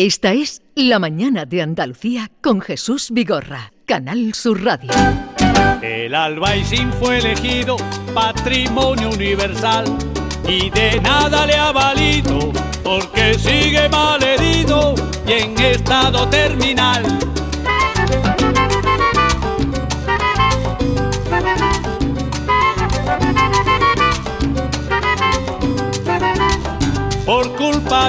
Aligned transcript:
Esta 0.00 0.32
es 0.32 0.62
La 0.76 1.00
Mañana 1.00 1.44
de 1.44 1.60
Andalucía 1.60 2.30
con 2.40 2.60
Jesús 2.60 3.10
Vigorra, 3.10 3.72
Canal 3.84 4.32
Sur 4.32 4.62
Radio. 4.62 4.92
El 5.82 6.14
Albaicín 6.14 6.92
fue 6.92 7.18
elegido 7.18 7.76
patrimonio 8.14 9.10
universal 9.10 9.86
y 10.46 10.70
de 10.70 11.00
nada 11.00 11.46
le 11.48 11.56
ha 11.56 11.72
valido 11.72 12.52
porque 12.84 13.34
sigue 13.34 13.88
mal 13.88 14.22
herido 14.22 14.94
y 15.26 15.32
en 15.32 15.58
estado 15.58 16.28
terminal. 16.28 17.02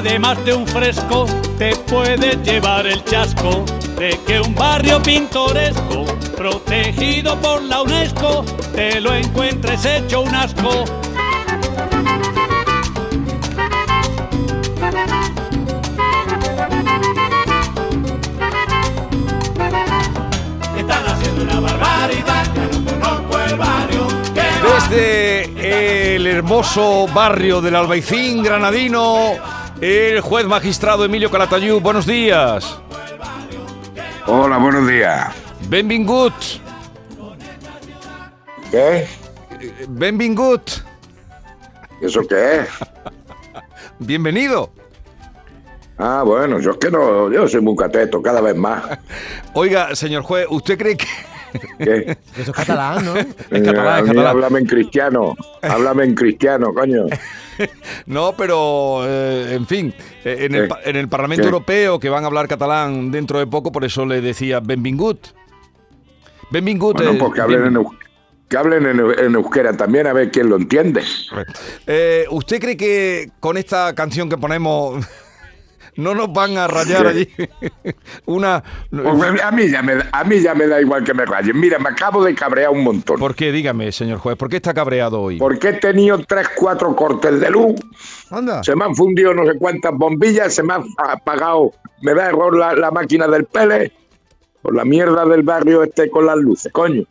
Culpa 0.01 0.35
de 0.45 0.53
un 0.53 0.65
fresco 0.65 1.25
te 1.57 1.75
puedes 1.75 2.41
llevar 2.43 2.87
el 2.87 3.03
chasco 3.03 3.65
de 3.97 4.17
que 4.25 4.39
un 4.39 4.55
barrio 4.55 5.01
pintoresco 5.01 6.05
protegido 6.37 7.35
por 7.41 7.61
la 7.63 7.81
UNESCO 7.81 8.45
te 8.73 9.01
lo 9.01 9.13
encuentres 9.13 9.83
hecho 9.85 10.21
un 10.21 10.33
asco. 10.33 10.85
Están 20.77 21.07
haciendo 21.07 21.43
una 21.43 21.59
barbaridad, 21.59 22.45
ya 22.55 22.67
no 22.67 22.85
conozco 22.85 23.39
el 23.39 23.55
barrio. 23.57 24.07
Desde 24.89 26.15
el 26.15 26.27
hermoso 26.27 27.07
barrio 27.13 27.59
del 27.59 27.75
Albaicín 27.75 28.41
granadino, 28.41 29.58
el 29.81 30.21
juez 30.21 30.45
magistrado 30.45 31.05
Emilio 31.05 31.31
Calatayud. 31.31 31.81
Buenos 31.81 32.05
días. 32.05 32.79
Hola, 34.27 34.57
buenos 34.57 34.87
días. 34.87 35.33
Benvingut. 35.69 36.33
¿Qué? 38.71 39.07
Benvingut. 39.87 40.69
¿Eso 42.01 42.21
qué 42.27 42.61
es? 42.61 42.69
Bienvenido. 43.99 44.71
Ah, 45.97 46.23
bueno, 46.25 46.59
yo 46.59 46.71
es 46.71 46.77
que 46.77 46.89
no, 46.89 47.29
yo 47.29 47.47
soy 47.47 47.61
muy 47.61 47.75
cateto 47.75 48.21
cada 48.21 48.39
vez 48.39 48.55
más. 48.55 48.83
Oiga, 49.53 49.95
señor 49.95 50.23
juez, 50.23 50.47
¿usted 50.49 50.77
cree 50.77 50.95
que... 50.95 51.07
¿Qué? 51.77 52.17
Eso 52.37 52.51
es 52.51 52.57
catalán, 52.57 53.03
¿no? 53.03 53.17
Es 53.17 53.25
catalán, 53.49 53.99
es 53.99 54.05
catalán. 54.05 54.27
Háblame 54.27 54.59
en 54.59 54.65
cristiano, 54.65 55.35
háblame 55.61 56.03
en 56.05 56.15
cristiano, 56.15 56.73
coño. 56.73 57.05
No, 58.05 58.33
pero, 58.37 59.01
eh, 59.05 59.53
en 59.55 59.67
fin, 59.67 59.93
eh, 60.23 60.47
en 60.49 60.55
el, 60.95 61.07
Parlamento 61.09 61.43
¿Qué? 61.43 61.47
Europeo, 61.47 61.99
que 61.99 62.09
van 62.09 62.23
a 62.23 62.27
hablar 62.27 62.47
catalán 62.47 63.11
dentro 63.11 63.39
de 63.39 63.47
poco, 63.47 63.71
por 63.71 63.83
eso 63.85 64.05
le 64.05 64.21
decía 64.21 64.59
Benvingut. 64.59 65.27
Benvingut. 66.51 66.97
Bueno, 66.97 67.11
eh, 67.11 67.17
pues 67.19 67.33
que 67.33 67.41
hablen, 67.41 67.85
que 68.47 68.57
hablen 68.57 68.85
en, 68.87 68.97
eu- 68.97 69.19
en 69.19 69.35
euskera 69.35 69.73
también, 69.77 70.07
a 70.07 70.13
ver 70.13 70.31
quién 70.31 70.49
lo 70.49 70.55
entiende. 70.55 71.03
Eh, 71.85 72.25
¿Usted 72.31 72.59
cree 72.59 72.75
que 72.77 73.29
con 73.39 73.57
esta 73.57 73.93
canción 73.93 74.29
que 74.29 74.37
ponemos 74.37 75.05
no 75.99 76.15
nos 76.15 76.31
van 76.33 76.57
a 76.57 76.67
rayar 76.67 77.07
allí 77.07 77.27
una... 78.25 78.63
Pues 78.89 79.41
a, 79.43 79.51
mí 79.51 79.69
ya 79.69 79.81
me, 79.81 79.95
da- 79.95 80.09
a 80.11 80.23
mí 80.23 80.39
ya 80.41 80.53
me 80.55 80.67
da 80.67 80.81
igual 80.81 81.03
que 81.03 81.13
me 81.13 81.25
rayen. 81.25 81.59
Mira, 81.59 81.77
me 81.79 81.89
acabo 81.89 82.23
de 82.23 82.33
cabrear 82.35 82.71
un 82.71 82.83
montón. 82.83 83.19
¿Por 83.19 83.35
qué? 83.35 83.51
Dígame, 83.51 83.91
señor 83.91 84.19
juez, 84.19 84.35
¿por 84.37 84.49
qué 84.49 84.57
está 84.57 84.73
cabreado 84.73 85.21
hoy? 85.21 85.37
Porque 85.37 85.69
he 85.69 85.73
tenido 85.73 86.17
tres, 86.25 86.47
cuatro 86.55 86.95
cortes 86.95 87.39
de 87.39 87.49
luz 87.49 87.75
Anda. 88.31 88.63
Se 88.63 88.75
me 88.75 88.85
han 88.85 88.95
fundido 88.95 89.33
no 89.33 89.45
sé 89.45 89.57
cuántas 89.57 89.91
bombillas, 89.93 90.53
se 90.53 90.63
me 90.63 90.73
ha 90.73 90.83
apagado, 91.11 91.71
me 92.01 92.13
da 92.13 92.27
error 92.29 92.55
la, 92.57 92.73
la 92.75 92.91
máquina 92.91 93.27
del 93.27 93.45
pele, 93.45 93.91
por 94.61 94.75
la 94.75 94.85
mierda 94.85 95.25
del 95.25 95.43
barrio 95.43 95.83
este 95.83 96.09
con 96.09 96.25
las 96.25 96.37
luces, 96.37 96.71
coño. 96.71 97.03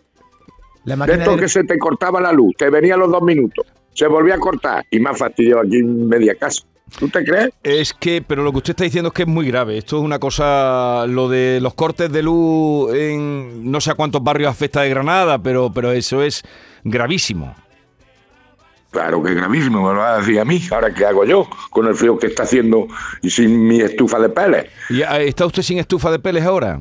La 0.84 0.96
De 0.96 1.12
esto 1.14 1.32
del- 1.32 1.40
que 1.40 1.48
se 1.48 1.64
te 1.64 1.78
cortaba 1.78 2.20
la 2.20 2.32
luz, 2.32 2.54
te 2.56 2.70
venía 2.70 2.94
a 2.94 2.96
los 2.96 3.10
dos 3.10 3.22
minutos, 3.22 3.66
se 3.94 4.06
volvía 4.06 4.36
a 4.36 4.38
cortar 4.38 4.84
y 4.90 5.00
me 5.00 5.10
ha 5.10 5.14
fastidiado 5.14 5.60
aquí 5.62 5.76
en 5.78 6.08
media 6.08 6.34
casa. 6.34 6.62
¿Tú 6.96 7.08
te 7.08 7.24
crees? 7.24 7.50
Es 7.62 7.92
que, 7.92 8.22
pero 8.26 8.42
lo 8.42 8.52
que 8.52 8.58
usted 8.58 8.70
está 8.70 8.84
diciendo 8.84 9.08
es 9.08 9.14
que 9.14 9.22
es 9.22 9.28
muy 9.28 9.46
grave. 9.46 9.78
Esto 9.78 9.98
es 9.98 10.02
una 10.02 10.18
cosa, 10.18 11.06
lo 11.06 11.28
de 11.28 11.60
los 11.60 11.74
cortes 11.74 12.10
de 12.10 12.22
luz 12.22 12.94
en 12.94 13.70
no 13.70 13.80
sé 13.80 13.90
a 13.90 13.94
cuántos 13.94 14.22
barrios 14.22 14.50
afecta 14.50 14.82
de 14.82 14.88
Granada, 14.88 15.38
pero, 15.38 15.70
pero 15.72 15.92
eso 15.92 16.22
es 16.22 16.42
gravísimo. 16.84 17.54
Claro 18.90 19.22
que 19.22 19.30
es 19.30 19.36
gravísimo, 19.36 19.86
me 19.86 19.94
lo 19.94 20.00
va 20.00 20.14
a 20.14 20.18
decir 20.18 20.40
a 20.40 20.44
mí. 20.44 20.62
Ahora, 20.70 20.92
¿qué 20.94 21.04
hago 21.04 21.24
yo 21.24 21.46
con 21.70 21.86
el 21.86 21.94
frío 21.94 22.18
que 22.18 22.28
está 22.28 22.44
haciendo 22.44 22.88
y 23.20 23.28
sin 23.28 23.66
mi 23.66 23.80
estufa 23.80 24.18
de 24.18 24.30
pele? 24.30 24.70
¿Y 24.88 25.02
ah, 25.02 25.20
está 25.20 25.44
usted 25.44 25.62
sin 25.62 25.78
estufa 25.78 26.10
de 26.10 26.18
peles 26.18 26.44
ahora? 26.44 26.80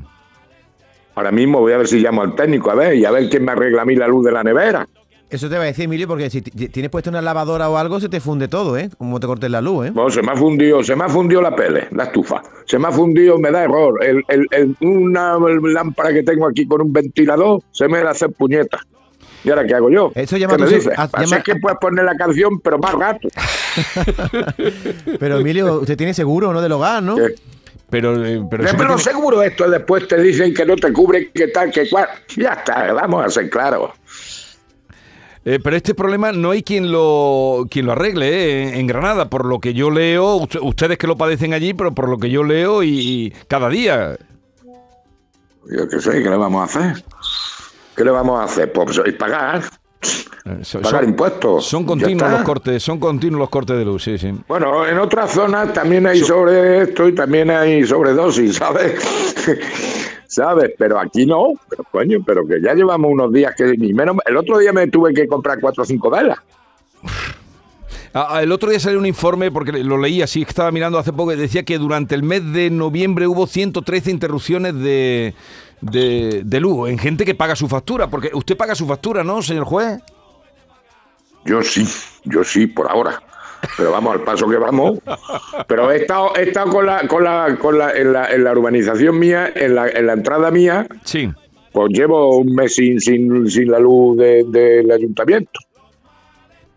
Ahora 1.16 1.31
mismo 1.31 1.59
voy 1.59 1.74
a 1.74 1.78
ver 1.78 1.88
si 1.88 2.00
llamo 2.00 2.22
al 2.22 2.35
técnico, 2.35 2.72
a 2.72 2.75
ver, 2.75 2.95
y 2.95 3.03
a 3.03 3.12
ver 3.12 3.29
quién 3.29 3.44
me 3.44 3.51
arregla 3.51 3.81
a 3.81 3.85
mí 3.85 3.95
la 3.95 4.07
luz 4.07 4.24
de 4.24 4.31
la 4.31 4.44
nevera. 4.44 4.88
Eso 5.29 5.49
te 5.49 5.57
va 5.57 5.63
a 5.63 5.65
decir, 5.65 5.85
Emilio, 5.85 6.07
porque 6.07 6.29
si 6.29 6.41
tienes 6.41 6.89
puesto 6.89 7.09
una 7.09 7.21
lavadora 7.21 7.69
o 7.69 7.75
algo, 7.77 7.99
se 7.99 8.07
te 8.07 8.21
funde 8.21 8.47
todo, 8.47 8.77
¿eh? 8.77 8.89
Como 8.97 9.19
te 9.19 9.27
cortes 9.27 9.51
la 9.51 9.59
luz, 9.59 9.88
¿eh? 9.88 9.91
Bueno, 9.91 10.09
se 10.09 10.21
me 10.21 10.31
ha 10.31 10.35
fundido, 10.38 10.81
se 10.83 10.95
me 10.95 11.03
ha 11.03 11.09
fundido 11.09 11.41
la 11.41 11.53
pele, 11.53 11.88
la 11.91 12.05
estufa. 12.05 12.41
Se 12.65 12.79
me 12.79 12.88
ha 12.88 12.91
fundido, 12.91 13.38
me 13.38 13.51
da 13.51 13.63
error. 13.63 14.01
El, 14.03 14.23
el- 14.29 14.47
el- 14.51 14.75
una 14.79 15.38
lámpara 15.73 16.13
que 16.13 16.23
tengo 16.23 16.47
aquí 16.47 16.65
con 16.65 16.81
un 16.81 16.93
ventilador 16.93 17.61
se 17.71 17.89
me 17.89 18.01
la 18.03 18.11
hace 18.11 18.29
puñeta. 18.29 18.79
¿Y 19.43 19.49
ahora 19.49 19.65
qué 19.67 19.75
hago 19.75 19.89
yo? 19.89 20.11
Eso 20.15 20.38
llama 20.38 20.55
¿Qué 20.57 20.63
me 20.63 20.69
dices? 20.69 20.93
Así 20.97 21.11
llama- 21.25 21.38
es 21.38 21.44
que 21.44 21.55
puedes 21.57 21.77
poner 21.79 22.05
la 22.05 22.15
canción, 22.15 22.59
pero 22.61 22.77
más 22.79 22.94
rato. 22.94 23.27
Pero, 25.19 25.39
Emilio, 25.39 25.79
usted 25.81 25.97
tiene 25.97 26.13
seguro, 26.13 26.53
¿no? 26.53 26.61
Del 26.61 26.71
hogar, 26.71 27.03
¿no? 27.03 27.15
¿Qué? 27.15 27.35
Pero, 27.89 28.13
eh, 28.25 28.44
pero 28.49 28.63
Pero, 28.65 28.75
tiene- 28.77 28.97
seguro 28.97 29.41
esto 29.44 29.69
después 29.69 30.07
te 30.07 30.21
dicen 30.21 30.53
que 30.53 30.65
no 30.65 30.75
te 30.75 30.91
cubre, 30.91 31.29
que 31.31 31.47
tal, 31.49 31.71
que 31.71 31.88
cual. 31.89 32.07
Ya 32.35 32.53
está, 32.53 32.91
vamos 32.94 33.25
a 33.25 33.29
ser 33.29 33.49
claros. 33.49 33.91
Eh, 35.49 35.59
pero 35.63 35.75
este 35.77 35.93
problema 35.95 36.31
no 36.31 36.51
hay 36.51 36.61
quien 36.63 36.91
lo, 36.91 37.65
quien 37.69 37.85
lo 37.85 37.93
arregle 37.93 38.27
eh, 38.27 38.79
en, 38.79 38.87
Granada, 38.87 39.29
por 39.29 39.45
lo 39.45 39.59
que 39.59 39.73
yo 39.73 39.89
leo, 39.89 40.35
usted- 40.35 40.59
ustedes 40.61 40.97
que 40.97 41.07
lo 41.07 41.15
padecen 41.17 41.53
allí, 41.53 41.73
pero 41.73 41.93
por 41.93 42.09
lo 42.09 42.17
que 42.17 42.29
yo 42.29 42.43
leo 42.43 42.83
y, 42.83 42.89
y 42.89 43.33
cada 43.47 43.69
día. 43.69 44.17
Yo 45.69 45.87
qué 45.89 45.99
sé, 45.99 46.21
¿qué 46.23 46.29
le 46.29 46.37
vamos 46.37 46.61
a 46.61 46.79
hacer? 46.79 47.03
¿Qué 47.95 48.03
le 48.03 48.11
vamos 48.11 48.39
a 48.39 48.43
hacer? 48.43 48.71
Pues 48.71 48.99
pagar, 49.17 49.63
eh, 50.45 50.59
son- 50.63 50.81
pagar 50.81 51.03
impuestos. 51.03 51.65
Son 51.65 51.83
continuos 51.85 52.29
los 52.31 52.41
cortes, 52.43 52.83
son 52.83 52.99
continuos 52.99 53.39
los 53.39 53.49
cortes 53.49 53.77
de 53.77 53.85
luz, 53.85 54.03
sí, 54.03 54.17
sí. 54.17 54.31
Bueno, 54.47 54.85
en 54.87 54.97
otras 54.99 55.31
zonas 55.31 55.73
también 55.73 56.07
hay 56.07 56.19
sobre 56.19 56.83
esto 56.83 57.07
y 57.07 57.15
también 57.15 57.49
hay 57.51 57.85
sobredosis, 57.85 58.55
¿sabes? 58.57 58.93
¿Sabes? 60.27 60.73
Pero 60.77 60.99
aquí 60.99 61.25
no. 61.25 61.53
Pero 61.69 61.83
coño, 61.91 62.19
pero 62.25 62.45
que 62.45 62.61
ya 62.61 62.73
llevamos 62.73 63.11
unos 63.11 63.31
días 63.31 63.53
que 63.55 63.65
ni 63.77 63.93
menos. 63.93 64.17
El 64.25 64.38
otro 64.38 64.57
día 64.57 64.73
me 64.73 64.88
tuve 64.88 65.13
que 65.13 65.27
comprar 65.27 65.59
cuatro 65.59 65.83
o 65.83 65.85
cinco 65.85 66.09
velas. 66.09 66.38
Ah, 68.13 68.27
ah, 68.31 68.43
el 68.43 68.51
otro 68.51 68.69
día 68.69 68.79
salió 68.79 68.99
un 68.99 69.05
informe, 69.05 69.51
porque 69.51 69.71
lo 69.71 69.97
leí 69.97 70.21
así, 70.21 70.41
estaba 70.41 70.71
mirando 70.71 70.97
hace 70.97 71.13
poco, 71.13 71.33
y 71.33 71.35
decía 71.35 71.63
que 71.63 71.77
durante 71.77 72.15
el 72.15 72.23
mes 72.23 72.51
de 72.51 72.69
noviembre 72.69 73.27
hubo 73.27 73.45
113 73.45 74.09
interrupciones 74.09 74.73
de, 74.73 75.35
de, 75.81 76.41
de 76.44 76.59
luz 76.59 76.89
en 76.89 76.97
gente 76.97 77.25
que 77.25 77.35
paga 77.35 77.55
su 77.55 77.67
factura, 77.67 78.09
porque 78.09 78.31
usted 78.33 78.57
paga 78.57 78.75
su 78.75 78.88
factura, 78.88 79.23
¿no, 79.23 79.41
señor 79.41 79.65
juez? 79.65 79.99
Yo 81.45 81.61
sí, 81.61 81.88
yo 82.23 82.44
sí, 82.44 82.65
por 82.67 82.89
ahora. 82.89 83.21
Pero 83.78 83.91
vamos 83.91 84.13
al 84.13 84.22
paso 84.22 84.47
que 84.50 84.57
vamos. 84.57 85.00
Pero 85.68 85.91
he 85.91 85.97
estado, 85.97 86.35
he 86.35 86.44
estado 86.44 86.72
con 86.72 86.85
la, 86.85 87.07
con 87.07 87.23
la, 87.23 87.56
con 87.59 87.78
la, 87.78 87.91
en 87.91 88.13
la, 88.13 88.31
en 88.31 88.44
la 88.44 88.51
urbanización 88.51 89.18
mía, 89.19 89.51
en 89.56 89.75
la, 89.75 89.88
en 89.90 90.07
la 90.07 90.13
entrada 90.13 90.50
mía, 90.51 90.88
Sí. 91.03 91.29
pues 91.72 91.90
llevo 91.94 92.38
un 92.38 92.53
mes 92.56 92.73
sin, 92.75 93.00
sin, 93.00 93.50
sin 93.50 93.69
la 93.72 93.79
luz 93.79 94.18
de- 94.18 94.44
del 94.47 94.91
ayuntamiento. 94.91 95.59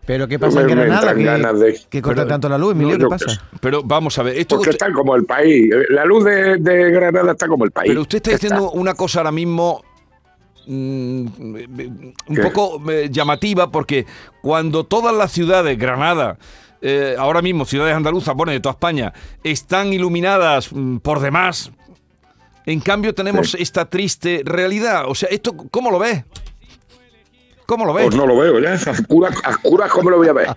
Pero 0.07 0.27
¿qué 0.27 0.39
pasa 0.39 0.61
en 0.63 0.67
Me- 0.67 0.75
Granada? 0.75 1.15
Que, 1.15 1.23
ganas 1.23 1.61
de- 1.61 1.81
que 1.89 2.03
corta 2.03 2.23
Pero- 2.23 2.29
tanto 2.29 2.49
la 2.49 2.59
luz, 2.59 2.73
Emilio, 2.73 2.99
No, 2.99 3.05
¿qué 3.05 3.11
pasa? 3.11 3.29
sé. 3.31 3.41
Pero 3.61 3.83
vamos 3.85 4.19
a 4.19 4.23
ver, 4.25 4.37
esto 4.39 4.57
que 4.57 4.59
Porque 4.59 4.71
usted- 4.71 4.87
está 4.87 4.93
como 4.97 5.15
el 5.15 5.25
país. 5.25 5.71
La 5.91 6.05
luz 6.05 6.25
de, 6.25 6.57
de 6.57 6.91
Granada 6.91 7.33
está 7.33 7.47
como 7.47 7.65
el 7.65 7.71
país. 7.71 7.91
pero 7.91 8.00
usted 8.03 8.17
está 8.17 8.31
diciendo 8.33 8.73
una 8.73 8.94
cosa 8.94 9.21
ahora 9.21 9.31
mismo 9.33 9.83
mm, 10.67 11.26
un 11.47 12.15
¿Qué? 12.35 12.43
poco 12.43 12.83
eh, 12.91 13.09
llamativa, 13.11 13.71
porque 13.71 14.06
cuando 14.43 14.85
todas 14.85 15.15
las 15.15 15.33
ciudades, 15.33 15.79
Granada, 15.79 16.38
eh, 16.82 17.15
ahora 17.19 17.43
mismo 17.43 17.65
ciudades 17.65 17.94
andaluzas, 17.94 18.35
bueno, 18.35 18.53
de 18.53 18.61
toda 18.61 18.73
España, 18.73 19.12
están 19.44 19.93
iluminadas 19.93 20.73
mm, 20.73 20.99
por 20.99 21.21
demás, 21.21 21.71
en 22.67 22.81
cambio 22.81 23.15
tenemos 23.15 23.53
Sí. 23.53 23.59
esta 23.61 23.85
triste 23.88 24.43
realidad. 24.44 25.05
O 25.09 25.15
sea, 25.15 25.29
¿esto 25.31 25.55
cómo 25.71 25.91
lo 25.91 25.99
ves? 25.99 26.25
¿Cómo 27.67 27.85
lo 27.85 27.94
ves? 27.94 28.06
Pues 28.06 28.17
no 28.17 28.27
lo 28.27 28.37
veo, 28.37 28.59
ya. 28.59 28.75
A 28.75 28.91
oscuras, 28.91 29.35
a 29.44 29.50
oscuras, 29.50 29.91
¿cómo 29.93 30.11
lo 30.11 30.17
voy 30.19 30.29
a 30.29 30.32
ver? 30.32 30.49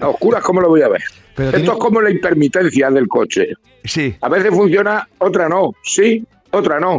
A 0.00 0.08
oscuras, 0.08 0.42
¿cómo 0.42 0.60
lo 0.60 0.68
voy 0.68 0.82
a 0.82 0.88
ver? 0.88 1.02
Pero 1.34 1.48
Esto 1.48 1.60
tiene- 1.60 1.72
es 1.72 1.78
como 1.78 2.00
la 2.02 2.10
intermitencia 2.10 2.90
del 2.90 3.08
coche. 3.08 3.48
Sí. 3.84 4.14
A 4.20 4.28
veces 4.28 4.50
funciona, 4.50 5.08
otra 5.18 5.48
no. 5.48 5.72
Sí, 5.82 6.24
otra 6.50 6.78
no. 6.78 6.98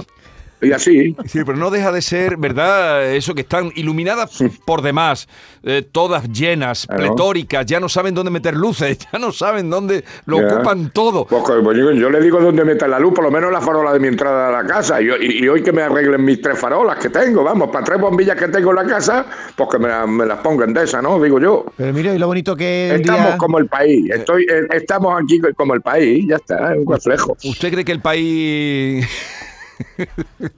Y 0.62 0.74
así. 0.74 1.16
Sí, 1.26 1.40
pero 1.46 1.58
no 1.58 1.70
deja 1.72 1.92
de 1.92 2.02
ser, 2.02 2.36
¿verdad? 2.36 3.14
Eso 3.14 3.34
que 3.34 3.42
están 3.42 3.72
iluminadas 3.76 4.38
por 4.66 4.82
demás, 4.82 5.28
eh, 5.64 5.88
todas 5.90 6.30
llenas, 6.32 6.86
Claro. 6.86 7.02
pletóricas, 7.04 7.66
ya 7.66 7.80
no 7.80 7.88
saben 7.88 8.14
dónde 8.14 8.30
meter 8.30 8.56
luces, 8.58 8.98
ya 9.14 9.20
no 9.20 9.32
saben 9.32 9.70
dónde 9.70 10.04
lo 10.26 10.40
Ya. 10.42 10.48
ocupan 10.56 10.92
todo. 10.92 11.26
Pues, 11.26 11.44
pues, 11.64 11.78
yo, 11.78 11.92
yo 11.94 12.10
le 12.10 12.20
digo 12.22 12.42
dónde 12.42 12.66
meter 12.66 12.90
la 12.90 13.00
luz, 13.00 13.14
por 13.14 13.24
lo 13.24 13.32
menos 13.32 13.52
la 13.54 13.62
farola 13.62 13.94
de 13.94 14.00
mi 14.00 14.08
entrada 14.10 14.50
a 14.50 14.64
la 14.64 14.68
casa. 14.68 15.02
Y, 15.02 15.06
y- 15.08 15.44
y 15.44 15.48
hoy 15.48 15.64
que 15.64 15.72
me 15.72 15.82
arreglen 15.82 16.26
mis 16.26 16.42
tres 16.42 16.60
farolas 16.60 16.98
que 17.00 17.10
tengo, 17.10 17.44
vamos, 17.44 17.70
para 17.70 17.86
tres 17.86 18.00
bombillas 18.02 18.36
que 18.38 18.50
tengo 18.50 18.72
en 18.72 18.76
la 18.76 18.86
casa, 18.86 19.26
pues 19.56 19.70
que 19.70 19.80
me, 19.80 19.88
la- 19.88 20.06
me 20.08 20.26
las 20.26 20.40
pongan 20.40 20.74
de 20.74 20.84
esa, 20.84 21.02
¿no? 21.02 21.22
Digo 21.22 21.40
yo. 21.40 21.66
Pero 21.78 21.94
mire, 21.94 22.16
y 22.16 22.18
lo 22.20 22.28
bonito 22.28 22.56
que 22.58 22.96
Estamos 22.96 23.22
día... 23.28 23.38
como 23.38 23.60
el 23.60 23.68
país, 23.68 24.10
estoy, 24.12 24.44
eh, 24.44 24.68
estamos 24.74 25.18
aquí 25.24 25.40
como 25.56 25.74
el 25.74 25.82
país, 25.82 26.26
ya 26.28 26.36
está, 26.36 26.74
es 26.74 26.80
un 26.86 26.94
reflejo. 26.94 27.38
¿Usted 27.46 27.72
cree 27.72 27.86
que 27.86 27.94
el 27.94 28.02
país... 28.02 29.08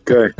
¿Qué? 0.06 0.32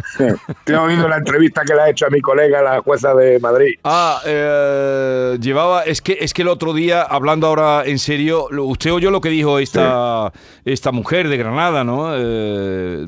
Te 0.66 0.74
he 0.74 0.78
oído 0.78 1.08
la 1.08 1.18
entrevista 1.18 1.62
que 1.66 1.74
le 1.74 1.82
ha 1.82 1.90
hecho 1.90 2.06
a 2.06 2.10
mi 2.10 2.22
colega, 2.22 2.62
la 2.62 2.82
jueza 2.82 3.14
de 3.14 3.40
Madrid. 3.40 3.76
Ah, 3.84 4.20
eh, 4.26 5.38
llevaba, 5.40 5.84
es 5.84 6.02
que 6.02 6.18
es 6.20 6.34
que 6.34 6.42
el 6.42 6.48
otro 6.48 6.74
día, 6.74 7.02
hablando 7.04 7.48
ahora 7.48 7.84
en 7.86 8.00
serio, 8.00 8.48
usted 8.66 8.92
oyó 8.94 9.12
lo 9.12 9.22
que 9.22 9.30
dijo 9.30 9.60
esta, 9.60 10.32
esta 10.66 10.92
mujer 10.92 11.28
de 11.30 11.38
Granada, 11.38 11.84
¿no? 11.84 12.12
Eh, 12.16 13.08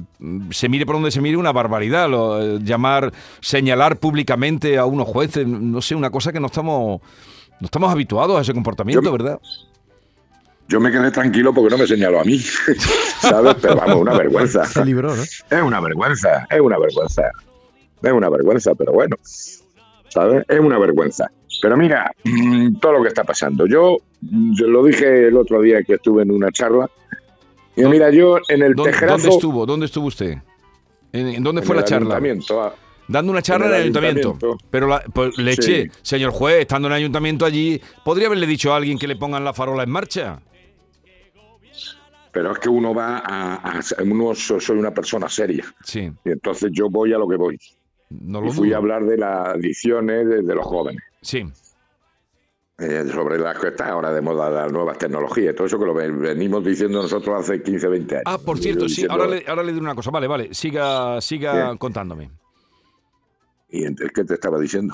se 0.51 0.69
mire 0.69 0.85
por 0.85 0.95
donde 0.95 1.11
se 1.11 1.21
mire, 1.21 1.37
una 1.37 1.51
barbaridad, 1.51 2.09
lo- 2.09 2.41
eh, 2.41 2.59
llamar, 2.61 3.11
señalar 3.41 3.97
públicamente 3.97 4.77
a 4.77 4.85
unos 4.85 5.07
jueces, 5.07 5.47
no 5.47 5.81
sé, 5.81 5.95
una 5.95 6.09
cosa 6.09 6.31
que 6.31 6.39
no 6.39 6.47
estamos, 6.47 7.01
no 7.59 7.65
estamos 7.65 7.91
habituados 7.91 8.37
a 8.37 8.41
ese 8.41 8.53
comportamiento, 8.53 9.03
Yo- 9.05 9.11
¿verdad? 9.11 9.39
Yo 10.69 10.79
me 10.79 10.91
quedé 10.91 11.11
tranquilo 11.11 11.53
porque 11.53 11.69
no 11.71 11.77
me 11.77 11.87
señaló 11.87 12.21
a 12.21 12.23
mí, 12.23 12.39
¿sabes? 13.19 13.55
Pero 13.61 13.75
vamos, 13.75 13.95
una 13.97 14.13
vergüenza. 14.17 14.65
Se 14.65 14.83
libró, 14.85 15.15
¿no? 15.15 15.21
Es 15.23 15.61
una 15.63 15.79
vergüenza, 15.81 16.47
es 16.49 16.59
una 16.59 16.77
vergüenza. 16.79 17.23
Es 18.01 18.11
una 18.11 18.29
vergüenza, 18.29 18.73
pero 18.75 18.93
bueno, 18.93 19.15
¿sabes? 20.09 20.43
Es 20.47 20.59
una 20.59 20.77
vergüenza. 20.79 21.29
Pero 21.61 21.77
mira, 21.77 22.11
mm, 22.23 22.75
todo 22.79 22.93
lo 22.93 23.01
que 23.03 23.09
está 23.09 23.23
pasando. 23.23 23.65
Yo, 23.67 23.97
mm, 24.21 24.53
yo 24.55 24.67
lo 24.67 24.83
dije 24.83 25.27
el 25.27 25.37
otro 25.37 25.61
día 25.61 25.83
que 25.83 25.93
estuve 25.95 26.23
en 26.23 26.31
una 26.31 26.51
charla. 26.51 26.89
Y 27.75 27.81
¿Dó- 27.81 27.89
mira, 27.89 28.09
yo 28.09 28.37
en 28.49 28.61
el 28.63 28.73
¿Dónde, 28.73 28.91
tejerazo. 28.91 29.17
dónde 29.17 29.29
estuvo? 29.35 29.65
¿Dónde 29.65 29.85
estuvo 29.85 30.07
usted? 30.07 30.37
¿En, 31.11 31.27
en 31.27 31.43
dónde 31.43 31.61
en 31.61 31.67
fue 31.67 31.75
la 31.75 31.81
el 31.81 31.87
charla? 31.87 32.05
ayuntamiento, 32.15 32.61
ah, 32.63 32.73
Dando 33.07 33.31
una 33.33 33.41
charla 33.41 33.65
En 33.65 33.71
el 33.71 33.75
el 33.77 33.81
ayuntamiento. 33.83 34.29
ayuntamiento. 34.29 34.65
Pero 34.71 34.87
la- 34.87 35.03
pues, 35.13 35.37
le 35.37 35.53
Sí. 35.55 35.61
eché, 35.61 35.91
señor 36.01 36.31
juez, 36.31 36.61
estando 36.61 36.87
en 36.87 36.93
el 36.93 36.97
ayuntamiento 36.99 37.45
allí, 37.45 37.81
¿podría 38.03 38.27
haberle 38.27 38.47
dicho 38.47 38.73
a 38.73 38.77
alguien 38.77 38.97
que 38.97 39.07
le 39.07 39.15
pongan 39.17 39.43
la 39.43 39.53
farola 39.53 39.83
en 39.83 39.89
marcha? 39.89 40.39
Pero 42.33 42.51
es 42.51 42.59
que 42.59 42.67
uno 42.67 42.93
va 42.93 43.19
a. 43.19 43.55
a- 43.79 43.81
uno 44.03 44.33
so- 44.35 44.59
soy 44.59 44.77
una 44.79 44.91
persona 44.93 45.29
seria. 45.29 45.63
Sí, 45.83 46.11
Y 46.25 46.31
entonces 46.31 46.71
yo 46.73 46.89
voy 46.89 47.13
a 47.13 47.17
lo 47.17 47.27
que 47.29 47.37
voy. 47.37 47.57
no 48.09 48.39
Y 48.41 48.47
lo 48.47 48.51
fui 48.51 48.67
dudo. 48.69 48.75
a 48.75 48.79
hablar 48.79 49.05
de 49.05 49.17
las 49.17 49.47
adicciones 49.49 50.27
de, 50.27 50.41
de 50.41 50.55
los 50.55 50.65
jóvenes. 50.65 51.01
Sí, 51.21 51.45
eh, 52.79 53.05
sobre 53.13 53.37
las 53.37 53.57
que 53.59 53.67
está 53.67 53.87
ahora 53.89 54.11
de 54.11 54.19
moda 54.21 54.49
las 54.49 54.71
nuevas 54.71 54.97
tecnologías, 54.97 55.53
todo 55.55 55.67
eso 55.67 55.77
que 55.79 55.85
lo 55.85 55.93
ven- 55.93 56.19
venimos 56.19 56.63
diciendo 56.65 57.01
nosotros 57.03 57.39
hace 57.39 57.61
15, 57.61 57.87
20 57.87 58.15
años. 58.15 58.23
Ah, 58.25 58.39
por 58.43 58.57
Y 58.57 58.61
cierto, 58.63 58.89
sí, 58.89 59.05
ahora 59.07 59.27
le, 59.27 59.45
ahora 59.47 59.61
le 59.63 59.71
digo 59.71 59.83
una 59.83 59.93
cosa. 59.95 60.09
Vale, 60.11 60.27
vale, 60.27 60.53
siga, 60.53 61.21
siga 61.21 61.77
contándome. 61.77 62.31
¿Y 63.69 63.83
entonces 63.85 64.11
qué 64.13 64.23
te 64.23 64.33
estaba 64.33 64.59
diciendo? 64.59 64.93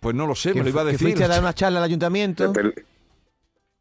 Pues 0.00 0.14
no 0.14 0.26
lo 0.26 0.34
sé, 0.34 0.54
me 0.54 0.62
lo 0.62 0.68
iba 0.68 0.80
a 0.82 0.84
fu- 0.84 0.86
que 0.88 0.92
decir. 0.92 1.06
fuiste 1.08 1.24
a 1.24 1.28
dar 1.28 1.40
una 1.40 1.54
charla 1.54 1.78
al 1.78 1.84
ayuntamiento. 1.84 2.52
Te- 2.52 2.84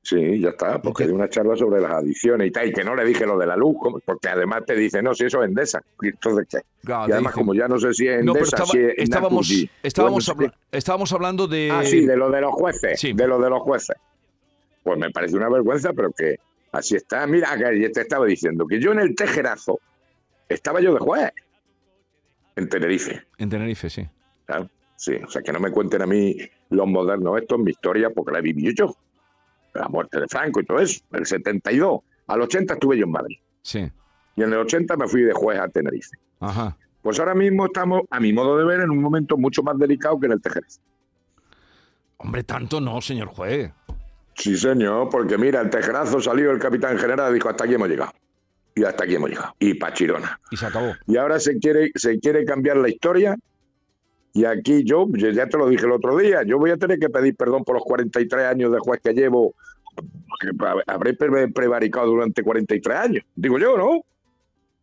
Sí, 0.03 0.39
ya 0.39 0.49
está, 0.49 0.81
porque 0.81 1.05
di 1.05 1.13
una 1.13 1.29
charla 1.29 1.55
sobre 1.55 1.79
las 1.79 1.91
adicciones 1.91 2.47
y 2.47 2.51
tal, 2.51 2.67
y 2.67 2.73
que 2.73 2.83
no 2.83 2.95
le 2.95 3.05
dije 3.05 3.23
lo 3.27 3.37
de 3.37 3.45
la 3.45 3.55
luz, 3.55 3.75
porque 4.03 4.29
además 4.29 4.63
te 4.65 4.75
dice, 4.75 4.99
no, 5.03 5.13
si 5.13 5.25
eso 5.25 5.43
es 5.43 5.49
Endesa. 5.49 5.79
¿Y 6.01 6.07
entonces 6.07 6.47
qué? 6.49 6.57
Claro, 6.83 7.07
y 7.07 7.11
además, 7.11 7.33
como 7.33 7.53
ya 7.53 7.67
no 7.67 7.77
sé 7.79 7.93
si 7.93 8.07
es 8.07 8.23
No, 8.25 8.33
pero 8.33 8.45
Endesa, 8.45 8.55
estaba- 8.63 8.71
si 8.71 8.79
es 8.79 8.93
estábamos, 8.97 9.47
Naturgy, 9.47 9.69
estábamos, 9.83 10.29
habla- 10.29 10.53
estábamos 10.71 11.13
hablando 11.13 11.47
de... 11.47 11.69
Ah, 11.71 11.83
sí, 11.85 12.03
de 12.05 12.17
lo 12.17 12.31
de 12.31 12.41
los 12.41 12.51
jueces. 12.51 12.99
Sí. 12.99 13.13
De 13.13 13.27
lo 13.27 13.39
de 13.39 13.49
los 13.51 13.61
jueces. 13.61 13.95
Pues 14.81 14.97
me 14.97 15.11
parece 15.11 15.35
una 15.37 15.49
vergüenza, 15.49 15.93
pero 15.93 16.11
que 16.11 16.37
así 16.71 16.95
está. 16.95 17.27
Mira, 17.27 17.55
que 17.55 17.89
te 17.89 18.01
estaba 18.01 18.25
diciendo 18.25 18.65
que 18.65 18.79
yo 18.79 18.93
en 18.93 19.01
el 19.01 19.13
tejerazo 19.15 19.79
estaba 20.49 20.81
yo 20.81 20.95
de 20.95 20.99
juez 20.99 21.31
en 22.55 22.67
Tenerife. 22.69 23.21
En 23.37 23.49
Tenerife, 23.49 23.87
sí. 23.89 24.07
Claro, 24.47 24.67
sí, 24.95 25.13
o 25.23 25.29
sea, 25.29 25.43
que 25.43 25.51
no 25.53 25.59
me 25.59 25.69
cuenten 25.69 26.01
a 26.01 26.07
mí 26.07 26.35
los 26.71 26.87
modernos, 26.87 27.39
esto 27.39 27.55
es 27.55 27.61
mi 27.61 27.69
historia 27.69 28.09
porque 28.09 28.31
la 28.31 28.39
he 28.39 28.41
vivido 28.41 28.71
yo. 28.75 28.95
La 29.73 29.87
muerte 29.87 30.19
de 30.19 30.27
Franco 30.27 30.59
y 30.59 30.65
todo 30.65 30.79
eso, 30.79 31.01
el 31.11 31.25
72. 31.25 32.01
Al 32.27 32.41
80 32.41 32.73
estuve 32.73 32.97
yo 32.97 33.05
en 33.05 33.11
Madrid. 33.11 33.37
Sí. 33.61 33.89
Y 34.35 34.43
en 34.43 34.53
el 34.53 34.59
80 34.59 34.95
me 34.97 35.07
fui 35.07 35.21
de 35.21 35.33
juez 35.33 35.59
a 35.59 35.67
Tenerife. 35.67 36.17
Ajá. 36.39 36.77
Pues 37.01 37.19
ahora 37.19 37.33
mismo 37.33 37.65
estamos, 37.65 38.01
a 38.09 38.19
mi 38.19 38.31
modo 38.31 38.57
de 38.57 38.65
ver, 38.65 38.81
en 38.81 38.91
un 38.91 39.01
momento 39.01 39.37
mucho 39.37 39.63
más 39.63 39.77
delicado 39.77 40.19
que 40.19 40.27
en 40.27 40.33
el 40.33 40.41
Tejerazo. 40.41 40.79
Hombre, 42.17 42.43
tanto 42.43 42.79
no, 42.79 43.01
señor 43.01 43.27
juez. 43.27 43.71
Sí, 44.35 44.55
señor, 44.55 45.09
porque 45.09 45.37
mira, 45.37 45.61
el 45.61 45.69
Tejerazo 45.69 46.21
salió 46.21 46.51
el 46.51 46.59
capitán 46.59 46.97
general 46.97 47.31
y 47.31 47.35
dijo, 47.35 47.49
hasta 47.49 47.63
aquí 47.65 47.73
hemos 47.73 47.89
llegado. 47.89 48.11
Y 48.75 48.83
hasta 48.83 49.03
aquí 49.03 49.15
hemos 49.15 49.29
llegado. 49.29 49.55
Y 49.59 49.73
Pachirona. 49.73 50.39
Y 50.51 50.57
se 50.57 50.65
acabó. 50.65 50.93
Y 51.07 51.17
ahora 51.17 51.39
se 51.39 51.57
quiere, 51.57 51.91
se 51.95 52.19
quiere 52.19 52.45
cambiar 52.45 52.77
la 52.77 52.89
historia. 52.89 53.35
Y 54.33 54.45
aquí 54.45 54.83
yo, 54.85 55.07
ya 55.13 55.47
te 55.47 55.57
lo 55.57 55.67
dije 55.67 55.85
el 55.85 55.91
otro 55.91 56.17
día, 56.17 56.43
yo 56.45 56.57
voy 56.57 56.71
a 56.71 56.77
tener 56.77 56.99
que 56.99 57.09
pedir 57.09 57.35
perdón 57.35 57.63
por 57.63 57.75
los 57.75 57.83
43 57.83 58.45
años 58.45 58.71
de 58.71 58.79
juez 58.79 59.01
que 59.03 59.13
llevo. 59.13 59.53
que 60.39 60.49
habré 60.87 61.13
pre- 61.13 61.49
prevaricado 61.49 62.07
durante 62.07 62.41
43 62.41 62.97
años. 62.97 63.23
Digo 63.35 63.59
yo, 63.59 63.77
¿no? 63.77 64.01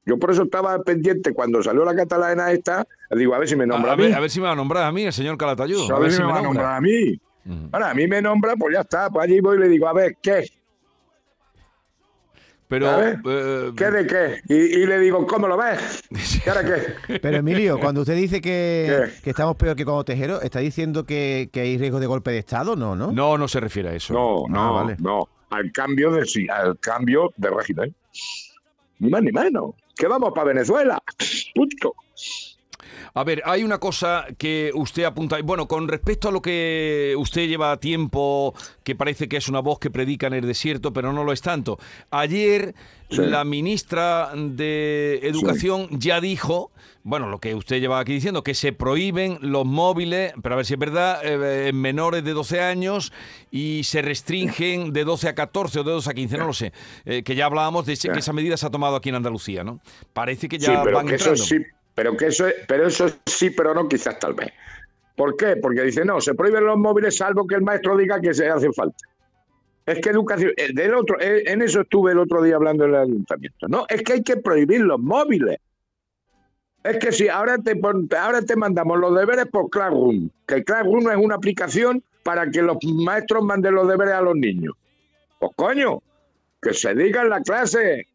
Yo 0.04 0.18
por 0.18 0.30
eso 0.30 0.42
estaba 0.44 0.78
pendiente 0.82 1.32
cuando 1.34 1.62
salió 1.62 1.84
la 1.84 1.94
catalana 1.94 2.50
esta. 2.52 2.86
Digo, 3.10 3.34
a 3.34 3.38
ver 3.38 3.48
si 3.48 3.56
me 3.56 3.66
nombra 3.66 3.90
a 3.92 3.94
a, 3.94 3.96
mí. 3.96 4.02
ver, 4.04 4.14
a 4.14 4.20
ver 4.20 4.30
si 4.30 4.40
me 4.40 4.46
va 4.46 4.52
a 4.52 4.56
nombrar 4.56 4.84
a 4.84 4.92
mí, 4.92 5.02
el 5.02 5.12
señor 5.12 5.36
Calatayud. 5.38 5.90
A 5.90 5.98
ver 5.98 6.12
si 6.12 6.20
me 6.22 6.28
va 6.28 6.38
a 6.38 6.42
nombrar 6.42 6.76
a 6.76 6.80
mí. 6.80 7.18
Ahora, 7.72 7.90
a 7.90 7.94
mí 7.94 8.06
me 8.06 8.20
nombra, 8.20 8.54
pues 8.56 8.74
ya 8.74 8.80
está. 8.82 9.08
Pues 9.10 9.24
allí 9.24 9.40
voy 9.40 9.56
y 9.56 9.60
le 9.60 9.68
digo, 9.68 9.88
a 9.88 9.92
ver, 9.94 10.16
¿qué? 10.22 10.44
Pero... 12.68 13.02
Eh, 13.02 13.72
¿Qué 13.76 13.90
de 13.90 14.06
qué? 14.06 14.42
Y, 14.48 14.54
y 14.82 14.86
le 14.86 14.98
digo, 14.98 15.26
¿cómo 15.26 15.48
lo 15.48 15.56
ves? 15.56 16.02
¿Y 16.44 16.48
ahora 16.48 16.62
qué? 16.64 17.18
Pero 17.18 17.38
Emilio, 17.38 17.78
cuando 17.80 18.02
usted 18.02 18.14
dice 18.14 18.40
que, 18.42 19.08
¿Qué? 19.16 19.22
que 19.22 19.30
estamos 19.30 19.56
peor 19.56 19.74
que 19.74 19.84
cuando 19.86 20.04
Tejero, 20.04 20.42
¿está 20.42 20.58
diciendo 20.58 21.04
que, 21.04 21.48
que 21.52 21.60
hay 21.60 21.78
riesgo 21.78 21.98
de 21.98 22.06
golpe 22.06 22.30
de 22.30 22.38
Estado? 22.38 22.76
No, 22.76 22.94
¿no? 22.94 23.10
No, 23.10 23.38
no 23.38 23.48
se 23.48 23.60
refiere 23.60 23.88
a 23.88 23.94
eso. 23.94 24.12
No, 24.12 24.44
Ah, 24.46 24.50
no, 24.50 24.74
vale. 24.74 24.96
no. 25.00 25.28
Al 25.50 25.72
cambio 25.72 26.10
de 26.12 26.26
sí, 26.26 26.46
al 26.50 26.78
cambio 26.78 27.32
de 27.38 27.48
régimen. 27.48 27.94
Ni 28.98 29.08
más 29.08 29.22
ni 29.22 29.32
menos. 29.32 29.74
Que 29.96 30.06
vamos 30.06 30.32
para 30.34 30.48
Venezuela. 30.48 31.02
Punto. 31.54 31.94
A 33.14 33.24
ver, 33.24 33.42
hay 33.44 33.62
una 33.64 33.78
cosa 33.78 34.26
que 34.36 34.70
usted 34.74 35.04
apunta. 35.04 35.40
Bueno, 35.42 35.68
con 35.68 35.88
respecto 35.88 36.28
a 36.28 36.32
lo 36.32 36.42
que 36.42 37.14
usted 37.18 37.48
lleva 37.48 37.76
tiempo, 37.78 38.54
que 38.84 38.94
parece 38.94 39.28
que 39.28 39.36
es 39.36 39.48
una 39.48 39.60
voz 39.60 39.78
que 39.78 39.90
predica 39.90 40.26
en 40.26 40.34
el 40.34 40.46
desierto, 40.46 40.92
pero 40.92 41.12
no 41.12 41.24
lo 41.24 41.32
es 41.32 41.42
tanto. 41.42 41.78
Ayer 42.10 42.74
Sí. 43.10 43.22
la 43.22 43.42
ministra 43.44 44.32
de 44.36 45.20
Educación 45.22 45.88
ya 45.98 46.20
dijo, 46.20 46.70
bueno, 47.04 47.28
lo 47.30 47.38
que 47.38 47.54
usted 47.54 47.80
lleva 47.80 48.00
aquí 48.00 48.12
diciendo, 48.12 48.42
que 48.42 48.54
se 48.54 48.74
prohíben 48.74 49.38
los 49.40 49.64
móviles, 49.64 50.34
pero 50.42 50.54
a 50.54 50.56
ver 50.56 50.66
si 50.66 50.74
es 50.74 50.78
verdad, 50.78 51.20
eh, 51.24 51.68
en 51.68 51.80
menores 51.80 52.22
de 52.22 52.34
12 52.34 52.60
años 52.60 53.12
y 53.50 53.84
se 53.84 54.02
restringen 54.02 54.92
de 54.92 55.04
12 55.04 55.28
a 55.28 55.34
14 55.34 55.80
o 55.80 55.84
de 55.84 55.92
12 55.92 56.10
a 56.10 56.14
15, 56.14 56.36
no 56.36 56.46
lo 56.46 56.52
sé. 56.52 56.74
Eh, 57.06 57.22
que 57.22 57.34
ya 57.34 57.46
hablábamos 57.46 57.86
de 57.86 57.96
que 57.96 58.18
esa 58.18 58.34
medida 58.34 58.58
se 58.58 58.66
ha 58.66 58.70
tomado 58.70 58.96
aquí 58.96 59.08
en 59.08 59.14
Andalucía, 59.14 59.64
¿no? 59.64 59.80
Parece 60.12 60.46
que 60.46 60.58
ya 60.58 60.72
sí, 60.72 60.78
pero 60.84 60.96
van 60.98 61.06
que 61.06 61.14
entrando. 61.14 61.42
Pero 61.98 62.16
que 62.16 62.28
eso, 62.28 62.46
pero 62.68 62.86
eso 62.86 63.08
sí, 63.26 63.50
pero 63.50 63.74
no 63.74 63.88
quizás 63.88 64.20
tal 64.20 64.32
vez. 64.32 64.52
¿Por 65.16 65.36
qué? 65.36 65.56
Porque 65.56 65.82
dice, 65.82 66.04
no, 66.04 66.20
se 66.20 66.32
prohíben 66.32 66.64
los 66.64 66.78
móviles 66.78 67.16
salvo 67.16 67.44
que 67.44 67.56
el 67.56 67.62
maestro 67.62 67.96
diga 67.96 68.20
que 68.20 68.32
se 68.32 68.48
hace 68.48 68.72
falta. 68.72 68.96
Es 69.84 69.98
que 69.98 70.10
educación, 70.10 70.52
eh, 70.56 70.72
del 70.72 70.94
otro, 70.94 71.18
eh, 71.20 71.42
en 71.46 71.60
eso 71.60 71.80
estuve 71.80 72.12
el 72.12 72.20
otro 72.20 72.40
día 72.40 72.54
hablando 72.54 72.84
en 72.84 72.90
el 72.90 73.00
ayuntamiento. 73.00 73.66
No, 73.66 73.84
es 73.88 74.02
que 74.02 74.12
hay 74.12 74.22
que 74.22 74.36
prohibir 74.36 74.82
los 74.82 75.00
móviles. 75.00 75.58
Es 76.84 76.98
que 76.98 77.10
si 77.10 77.26
ahora 77.26 77.58
te, 77.58 77.76
ahora 78.16 78.42
te 78.42 78.54
mandamos 78.54 78.96
los 79.00 79.18
deberes 79.18 79.46
por 79.46 79.68
Classroom, 79.68 80.30
que 80.46 80.62
Classroom 80.62 81.10
es 81.10 81.16
una 81.16 81.34
aplicación 81.34 82.04
para 82.22 82.48
que 82.48 82.62
los 82.62 82.76
maestros 82.84 83.42
manden 83.42 83.74
los 83.74 83.88
deberes 83.88 84.14
a 84.14 84.20
los 84.20 84.36
niños. 84.36 84.76
Pues 85.40 85.50
coño, 85.56 86.00
que 86.62 86.74
se 86.74 86.94
diga 86.94 87.22
en 87.22 87.30
la 87.30 87.40
clase, 87.40 88.06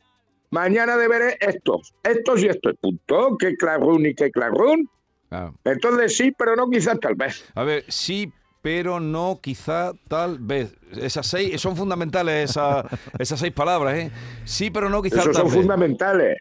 mañana 0.53 0.95
deberes 0.98 1.36
estos, 1.39 1.93
estos 2.03 2.41
y 2.43 2.48
estos. 2.48 2.74
Punto, 2.79 3.38
que 3.38 3.55
Classroom 3.55 4.05
y 4.05 4.13
que 4.15 4.31
Classroom. 4.31 4.86
Claro. 5.29 5.53
Entonces 5.65 6.15
sí, 6.15 6.31
pero 6.38 6.55
no 6.55 6.69
quizás 6.69 7.00
tal 7.00 7.15
vez. 7.15 7.43
A 7.55 7.63
ver, 7.63 7.83
sí, 7.88 8.31
pero 8.62 9.00
no, 9.00 9.39
quizá, 9.41 9.91
tal 10.07 10.38
vez. 10.39 10.74
Esas 10.95 11.25
seis, 11.27 11.60
son 11.60 11.75
fundamentales 11.75 12.51
esa- 12.51 12.86
esas 13.19 13.39
seis 13.39 13.51
palabras, 13.51 13.95
¿eh? 13.95 14.12
Sí, 14.45 14.69
pero 14.69 14.89
no, 14.89 15.01
quizá, 15.01 15.22
Esos 15.22 15.33
tal 15.33 15.41
son 15.43 15.45
vez. 15.45 15.53
fundamentales. 15.55 16.38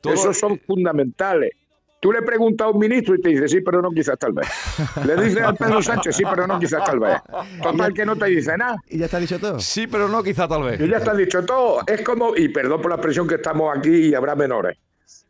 Todo- 0.00 0.14
Esos 0.14 0.38
son 0.38 0.58
fundamentales. 0.66 1.50
Tú 2.00 2.12
le 2.12 2.22
preguntas 2.22 2.66
a 2.66 2.70
un 2.70 2.78
ministro 2.78 3.14
y 3.14 3.20
te 3.20 3.30
dice 3.30 3.48
sí, 3.48 3.60
pero 3.62 3.80
no 3.80 3.90
quizás 3.90 4.18
tal 4.18 4.32
vez. 4.32 4.46
Le 5.06 5.16
dices 5.22 5.42
al 5.42 5.56
Pedro 5.56 5.82
Sánchez 5.82 6.16
sí, 6.16 6.24
pero 6.28 6.46
no 6.46 6.58
quizás 6.58 6.84
tal 6.84 7.00
vez. 7.00 7.18
Total 7.62 7.92
que 7.94 8.04
no 8.04 8.16
te 8.16 8.26
dice 8.26 8.56
nada. 8.56 8.76
¿Y 8.88 8.98
ya 8.98 9.06
está 9.06 9.18
dicho 9.18 9.38
todo? 9.38 9.58
Sí, 9.60 9.86
pero 9.86 10.06
no, 10.08 10.22
quizá, 10.22 10.46
tal 10.46 10.62
vez. 10.62 10.80
Y 10.80 10.88
ya 10.88 10.98
está 10.98 11.14
dicho 11.14 11.44
todo. 11.44 11.80
Es 11.86 12.02
como, 12.02 12.36
y 12.36 12.48
perdón 12.48 12.82
por 12.82 12.90
la 12.90 12.96
expresión 12.96 13.26
que 13.26 13.36
estamos 13.36 13.76
aquí 13.76 14.08
y 14.08 14.14
habrá 14.14 14.34
menores. 14.34 14.76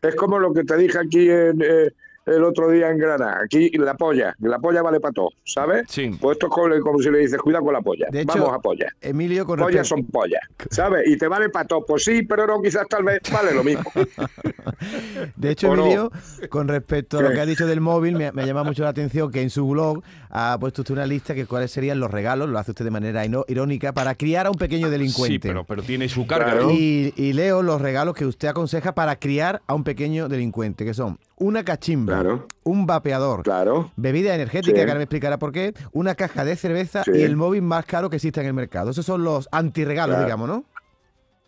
Es 0.02 0.14
como 0.16 0.38
lo 0.38 0.52
que 0.52 0.64
te 0.64 0.76
dije 0.76 0.98
aquí 0.98 1.30
en, 1.30 1.62
eh, 1.62 1.92
el 2.26 2.42
otro 2.42 2.70
día 2.70 2.90
en 2.90 2.98
Granada. 2.98 3.40
Aquí 3.44 3.70
la 3.70 3.94
polla, 3.94 4.34
la 4.40 4.58
polla 4.58 4.82
vale 4.82 5.00
para 5.00 5.12
todo, 5.12 5.30
¿sabes? 5.44 5.84
Sí. 5.88 6.10
Pues 6.20 6.36
esto 6.36 6.46
es 6.46 6.52
como, 6.52 6.80
como 6.80 6.98
si 6.98 7.10
le 7.10 7.20
dices, 7.20 7.38
cuida 7.38 7.60
con 7.60 7.72
la 7.72 7.80
polla. 7.80 8.06
De 8.10 8.22
hecho, 8.22 8.38
Vamos 8.38 8.54
a 8.54 8.58
polla. 8.58 8.88
Emilio, 9.00 9.46
con 9.46 9.60
Pollas 9.60 9.86
son 9.86 10.04
pollas, 10.04 10.42
¿sabes? 10.70 11.06
Y 11.06 11.16
te 11.16 11.28
vale 11.28 11.48
para 11.48 11.66
todo. 11.66 11.86
Pues 11.86 12.04
sí, 12.04 12.22
pero 12.22 12.46
no, 12.46 12.60
quizás 12.60 12.86
tal 12.88 13.04
vez 13.04 13.20
vale 13.32 13.54
lo 13.54 13.62
mismo. 13.62 13.84
de 15.36 15.50
hecho. 15.50 15.72
Emilio, 15.72 16.10
con 16.48 16.68
respecto 16.68 17.18
a 17.18 17.22
lo 17.22 17.28
¿Qué? 17.28 17.34
que 17.34 17.40
ha 17.40 17.46
dicho 17.46 17.66
del 17.66 17.80
móvil, 17.80 18.16
me, 18.16 18.32
me 18.32 18.44
llama 18.46 18.64
mucho 18.64 18.82
la 18.82 18.90
atención 18.90 19.30
que 19.30 19.42
en 19.42 19.50
su 19.50 19.66
blog 19.68 20.02
ha 20.30 20.56
puesto 20.58 20.82
usted 20.82 20.94
una 20.94 21.06
lista 21.06 21.34
que 21.34 21.46
cuáles 21.46 21.70
serían 21.70 22.00
los 22.00 22.10
regalos, 22.10 22.48
lo 22.48 22.58
hace 22.58 22.72
usted 22.72 22.84
de 22.84 22.90
manera 22.90 23.24
irónica, 23.24 23.92
para 23.92 24.14
criar 24.14 24.46
a 24.46 24.50
un 24.50 24.56
pequeño 24.56 24.90
delincuente. 24.90 25.34
Sí, 25.34 25.38
pero, 25.38 25.64
pero 25.64 25.82
tiene 25.82 26.08
su 26.08 26.26
carga. 26.26 26.46
Claro. 26.46 26.62
¿no? 26.64 26.72
Y, 26.72 27.14
y 27.16 27.32
leo 27.32 27.62
los 27.62 27.80
regalos 27.80 28.14
que 28.14 28.26
usted 28.26 28.48
aconseja 28.48 28.94
para 28.94 29.16
criar 29.16 29.62
a 29.66 29.74
un 29.74 29.84
pequeño 29.84 30.28
delincuente, 30.28 30.84
que 30.84 30.94
son 30.94 31.18
una 31.38 31.64
cachimba, 31.64 32.14
Claro. 32.14 32.46
un 32.64 32.86
vapeador, 32.86 33.42
Claro. 33.42 33.90
bebida 33.96 34.34
energética, 34.34 34.70
Sí. 34.70 34.74
que 34.74 34.80
ahora 34.80 34.94
me 34.94 35.02
explicará 35.04 35.38
por 35.38 35.52
qué, 35.52 35.74
una 35.92 36.14
caja 36.14 36.44
de 36.44 36.56
cerveza 36.56 37.02
Sí. 37.04 37.10
y 37.14 37.22
el 37.22 37.36
móvil 37.36 37.62
más 37.62 37.84
caro 37.84 38.08
que 38.10 38.16
existe 38.16 38.40
en 38.40 38.46
el 38.46 38.54
mercado. 38.54 38.90
Esos 38.90 39.04
son 39.04 39.22
los 39.24 39.48
antirregalos, 39.52 40.14
Claro. 40.16 40.24
digamos, 40.26 40.48
¿no? 40.48 40.64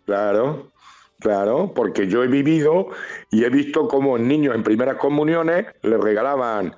Claro, 0.05 0.71
claro, 1.19 1.71
porque 1.75 2.07
yo 2.07 2.23
he 2.23 2.27
vivido 2.27 2.87
y 3.31 3.43
he 3.43 3.49
visto 3.49 3.87
cómo 3.87 4.17
niños 4.17 4.55
en 4.55 4.63
primeras 4.63 4.97
comuniones 4.97 5.65
le 5.83 5.97
regalaban, 5.97 6.75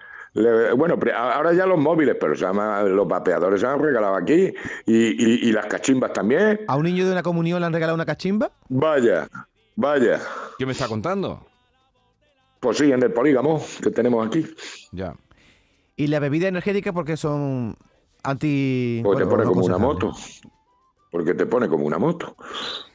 bueno, 0.77 0.97
ahora 1.15 1.53
ya 1.53 1.65
los 1.65 1.77
móviles, 1.79 2.15
pero 2.19 2.35
se 2.35 2.41
llama, 2.45 2.81
los 2.83 3.07
vapeadores 3.07 3.61
se 3.61 3.67
han 3.67 3.79
regalado 3.81 4.15
aquí 4.15 4.53
y, 4.85 4.95
y- 4.95 5.49
y 5.49 5.51
las 5.51 5.65
cachimbas 5.67 6.11
también. 6.13 6.61
¿A 6.67 6.75
un 6.75 6.83
niño 6.83 7.05
de 7.05 7.11
una 7.11 7.23
comunión 7.23 7.59
le 7.59 7.65
han 7.67 7.73
regalado 7.73 7.95
una 7.95 8.05
cachimba? 8.05 8.51
Vaya, 8.69 9.27
vaya. 9.75 10.19
¿Qué 10.57 10.65
me 10.65 10.71
está 10.73 10.87
contando? 10.87 11.45
Pues 12.61 12.77
sí, 12.77 12.91
en 12.91 13.01
el 13.01 13.11
polígamo 13.11 13.61
que 13.81 13.89
tenemos 13.89 14.25
aquí. 14.25 14.45
Ya. 14.91 15.15
¿Y 15.95 16.07
la 16.07 16.19
bebida 16.19 16.47
energética 16.47 16.93
porque 16.93 17.17
son 17.17 17.75
anti... 18.23 19.01
Pues 19.03 19.17
te 19.17 19.25
pone 19.25 19.43
como 19.43 19.65
una 19.65 19.79
moto. 19.79 20.13
Porque 21.11 21.33
te 21.33 21.47
pone 21.47 21.67
como 21.67 21.85
una 21.85 21.97
moto. 21.97 22.37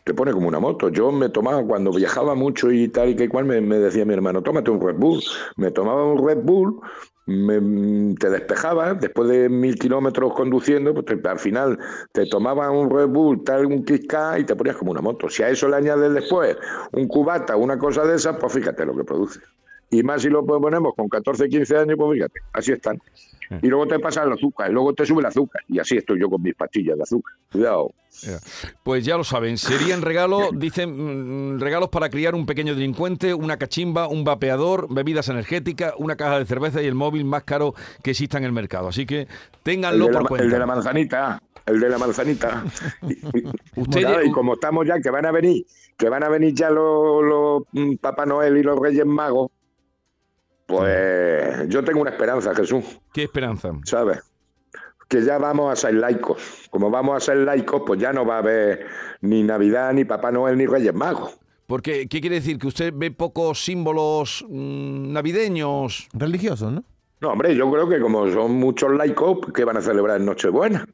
Te 0.07 0.15
pone 0.15 0.33
como 0.33 0.47
una 0.47 0.61
moto. 0.61 0.89
Yo 0.89 1.11
me 1.11 1.29
tomaba, 1.31 1.65
cuando 1.67 1.91
viajaba 1.91 2.37
mucho 2.37 2.71
y 2.71 2.87
tal 2.87 3.09
y 3.09 3.17
que 3.17 3.29
cual, 3.29 3.45
me, 3.45 3.61
decía 3.61 4.05
mi 4.05 4.15
hermano, 4.15 4.41
tómate 4.41 4.71
un 4.71 4.81
Red 4.81 4.95
Bull. 4.99 5.21
Me 5.57 5.73
tomaba 5.73 6.05
un 6.05 6.25
Red 6.25 6.45
Bull, 6.45 6.81
me- 7.27 8.15
te 8.15 8.31
despejaba, 8.31 8.95
después 8.95 9.29
de 9.29 9.49
mil 9.49 9.75
kilómetros 9.77 10.33
conduciendo, 10.33 10.95
pues 10.95 11.07
al 11.25 11.41
final 11.41 11.77
te 12.13 12.25
tomaba 12.27 12.71
un 12.71 12.89
Red 12.89 13.09
Bull, 13.09 13.43
tal, 13.43 13.67
un 13.67 13.85
Kick 13.85 14.15
y 14.39 14.45
te 14.45 14.55
ponías 14.55 14.77
como 14.77 14.93
una 14.93 15.01
moto. 15.01 15.29
Si 15.29 15.43
a 15.43 15.49
eso 15.49 15.67
le 15.69 15.75
añades 15.75 16.15
después 16.15 16.57
un 16.93 17.09
cubata, 17.09 17.57
una 17.57 17.77
cosa 17.77 18.05
de 18.07 18.15
esas, 18.15 18.37
pues 18.37 18.53
fíjate 18.53 18.87
lo 18.87 18.97
que 18.97 19.03
produce. 19.03 19.41
Y 19.91 20.03
más 20.03 20.23
si 20.23 20.29
lo 20.29 20.45
ponemos 20.45 20.95
con 20.95 21.09
14, 21.09 21.49
15 21.49 21.77
años, 21.77 21.97
pues 21.97 22.15
fíjate, 22.15 22.41
así 22.53 22.73
están. 22.73 22.99
Y 23.63 23.69
luego 23.69 23.87
te 23.87 24.01
pasa 24.01 24.25
el 24.25 24.33
azúcar, 24.33 24.69
y 24.71 24.73
luego 24.75 24.93
te 24.93 25.07
sube 25.07 25.21
el 25.21 25.27
azúcar. 25.27 25.63
Y 25.69 25.79
así 25.79 25.97
estoy 25.97 26.21
yo 26.21 26.29
con 26.29 26.43
mis 26.43 26.55
pastillas 26.57 26.97
de 26.97 27.05
azúcar. 27.05 27.35
Cuidado. 27.53 27.93
Pues 28.83 29.05
ya 29.05 29.17
lo 29.17 29.23
saben, 29.23 29.57
serían 29.59 30.03
regalos, 30.03 30.49
dicen, 30.59 31.55
mm, 31.55 31.61
regalos 31.61 31.91
para 31.91 32.09
criar 32.11 32.35
un 32.35 32.45
pequeño 32.47 32.75
delincuente, 32.75 33.35
una 33.35 33.57
cachimba, 33.59 34.09
un 34.09 34.25
vapeador, 34.25 34.93
bebidas 34.93 35.29
energéticas, 35.29 35.95
una 35.99 36.17
caja 36.17 36.41
de 36.41 36.47
cerveza 36.47 36.83
y 36.83 36.87
el 36.87 36.95
móvil 36.97 37.25
más 37.25 37.45
caro 37.45 37.75
que 38.03 38.11
exista 38.11 38.39
en 38.39 38.45
el 38.45 38.53
mercado. 38.53 38.89
Así 38.89 39.07
que 39.07 39.29
ténganlo 39.63 40.11
la, 40.11 40.19
por 40.19 40.29
cuenta. 40.29 40.45
el 40.45 40.51
de 40.51 40.59
la 40.59 40.67
manzanita. 40.67 41.43
El 41.67 41.79
de 41.81 41.89
la 41.89 41.99
manzanita. 41.99 42.65
Y, 43.07 44.29
y- 44.29 44.33
como 44.33 44.55
estamos 44.55 44.87
ya, 44.87 45.01
que 45.01 45.11
van 45.11 45.27
a 45.27 45.31
venir, 45.31 45.65
que 45.97 46.09
van 46.09 46.25
a 46.25 46.29
venir 46.29 46.53
ya 46.55 46.71
los, 46.71 47.23
los, 47.23 47.63
mm, 47.73 47.97
Papá 47.97 48.27
Noel 48.27 48.57
y 48.57 48.63
los 48.63 48.79
Reyes 48.79 49.07
Magos, 49.07 49.51
pues 50.67 51.69
yo 51.69 51.85
tengo 51.85 52.01
una 52.01 52.11
esperanza, 52.11 52.55
Jesús, 52.55 52.85
¿Qué 53.13 53.25
esperanza? 53.25 53.71
¿sabes? 53.85 54.21
Que 55.09 55.23
ya 55.23 55.39
vamos 55.39 55.73
a 55.73 55.77
ser 55.77 55.95
laicos. 55.95 56.69
Como 56.71 56.91
vamos 56.91 57.17
a 57.17 57.21
ser 57.21 57.37
laicos, 57.39 57.83
pues 57.87 58.01
ya 58.01 58.13
no 58.13 58.27
va 58.27 58.37
a 58.37 58.39
haber 58.39 58.87
ni 59.21 59.45
Navidad, 59.45 59.93
ni 59.93 60.05
Papá 60.05 60.33
Noel, 60.33 60.59
ni 60.59 60.67
Reyes 60.67 60.95
Magos. 60.95 61.39
Porque, 61.67 62.09
¿qué 62.09 62.21
quiere 62.21 62.37
decir? 62.37 62.59
¿Que 62.59 62.67
usted 62.67 62.93
ve 62.95 63.11
pocos 63.13 63.65
símbolos 63.65 64.45
mm, 64.49 65.13
navideños? 65.13 66.09
Religiosos, 66.13 66.73
¿no? 66.73 66.85
No, 67.21 67.31
hombre, 67.31 67.55
yo 67.57 67.71
creo 67.71 67.89
que 67.89 68.01
como 68.01 68.31
son 68.31 68.53
muchos 68.53 68.93
laicos, 68.93 69.39
¿qué 69.55 69.65
van 69.65 69.77
a 69.77 69.81
celebrar 69.83 70.19
en 70.21 70.27
Nochebuena? 70.27 70.87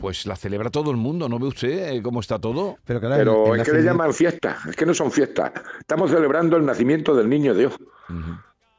Pues 0.00 0.24
la 0.26 0.34
celebra 0.34 0.70
todo 0.70 0.90
el 0.90 0.96
mundo, 0.96 1.28
¿no 1.28 1.38
ve 1.38 1.46
usted 1.48 1.92
eh, 1.92 2.02
cómo 2.02 2.20
está 2.20 2.38
todo? 2.38 2.78
Pero, 2.84 3.00
claro, 3.00 3.16
Pero 3.16 3.46
el- 3.48 3.54
el 3.54 3.60
es 3.60 3.68
que 3.68 3.76
le 3.76 3.82
llaman 3.82 4.14
fiesta, 4.14 4.56
es 4.68 4.74
que 4.74 4.86
no 4.86 4.94
son 4.94 5.12
fiestas. 5.12 5.52
Estamos 5.78 6.10
celebrando 6.10 6.56
el 6.56 6.64
nacimiento 6.64 7.14
del 7.14 7.28
niño 7.28 7.54
Dios. 7.54 7.76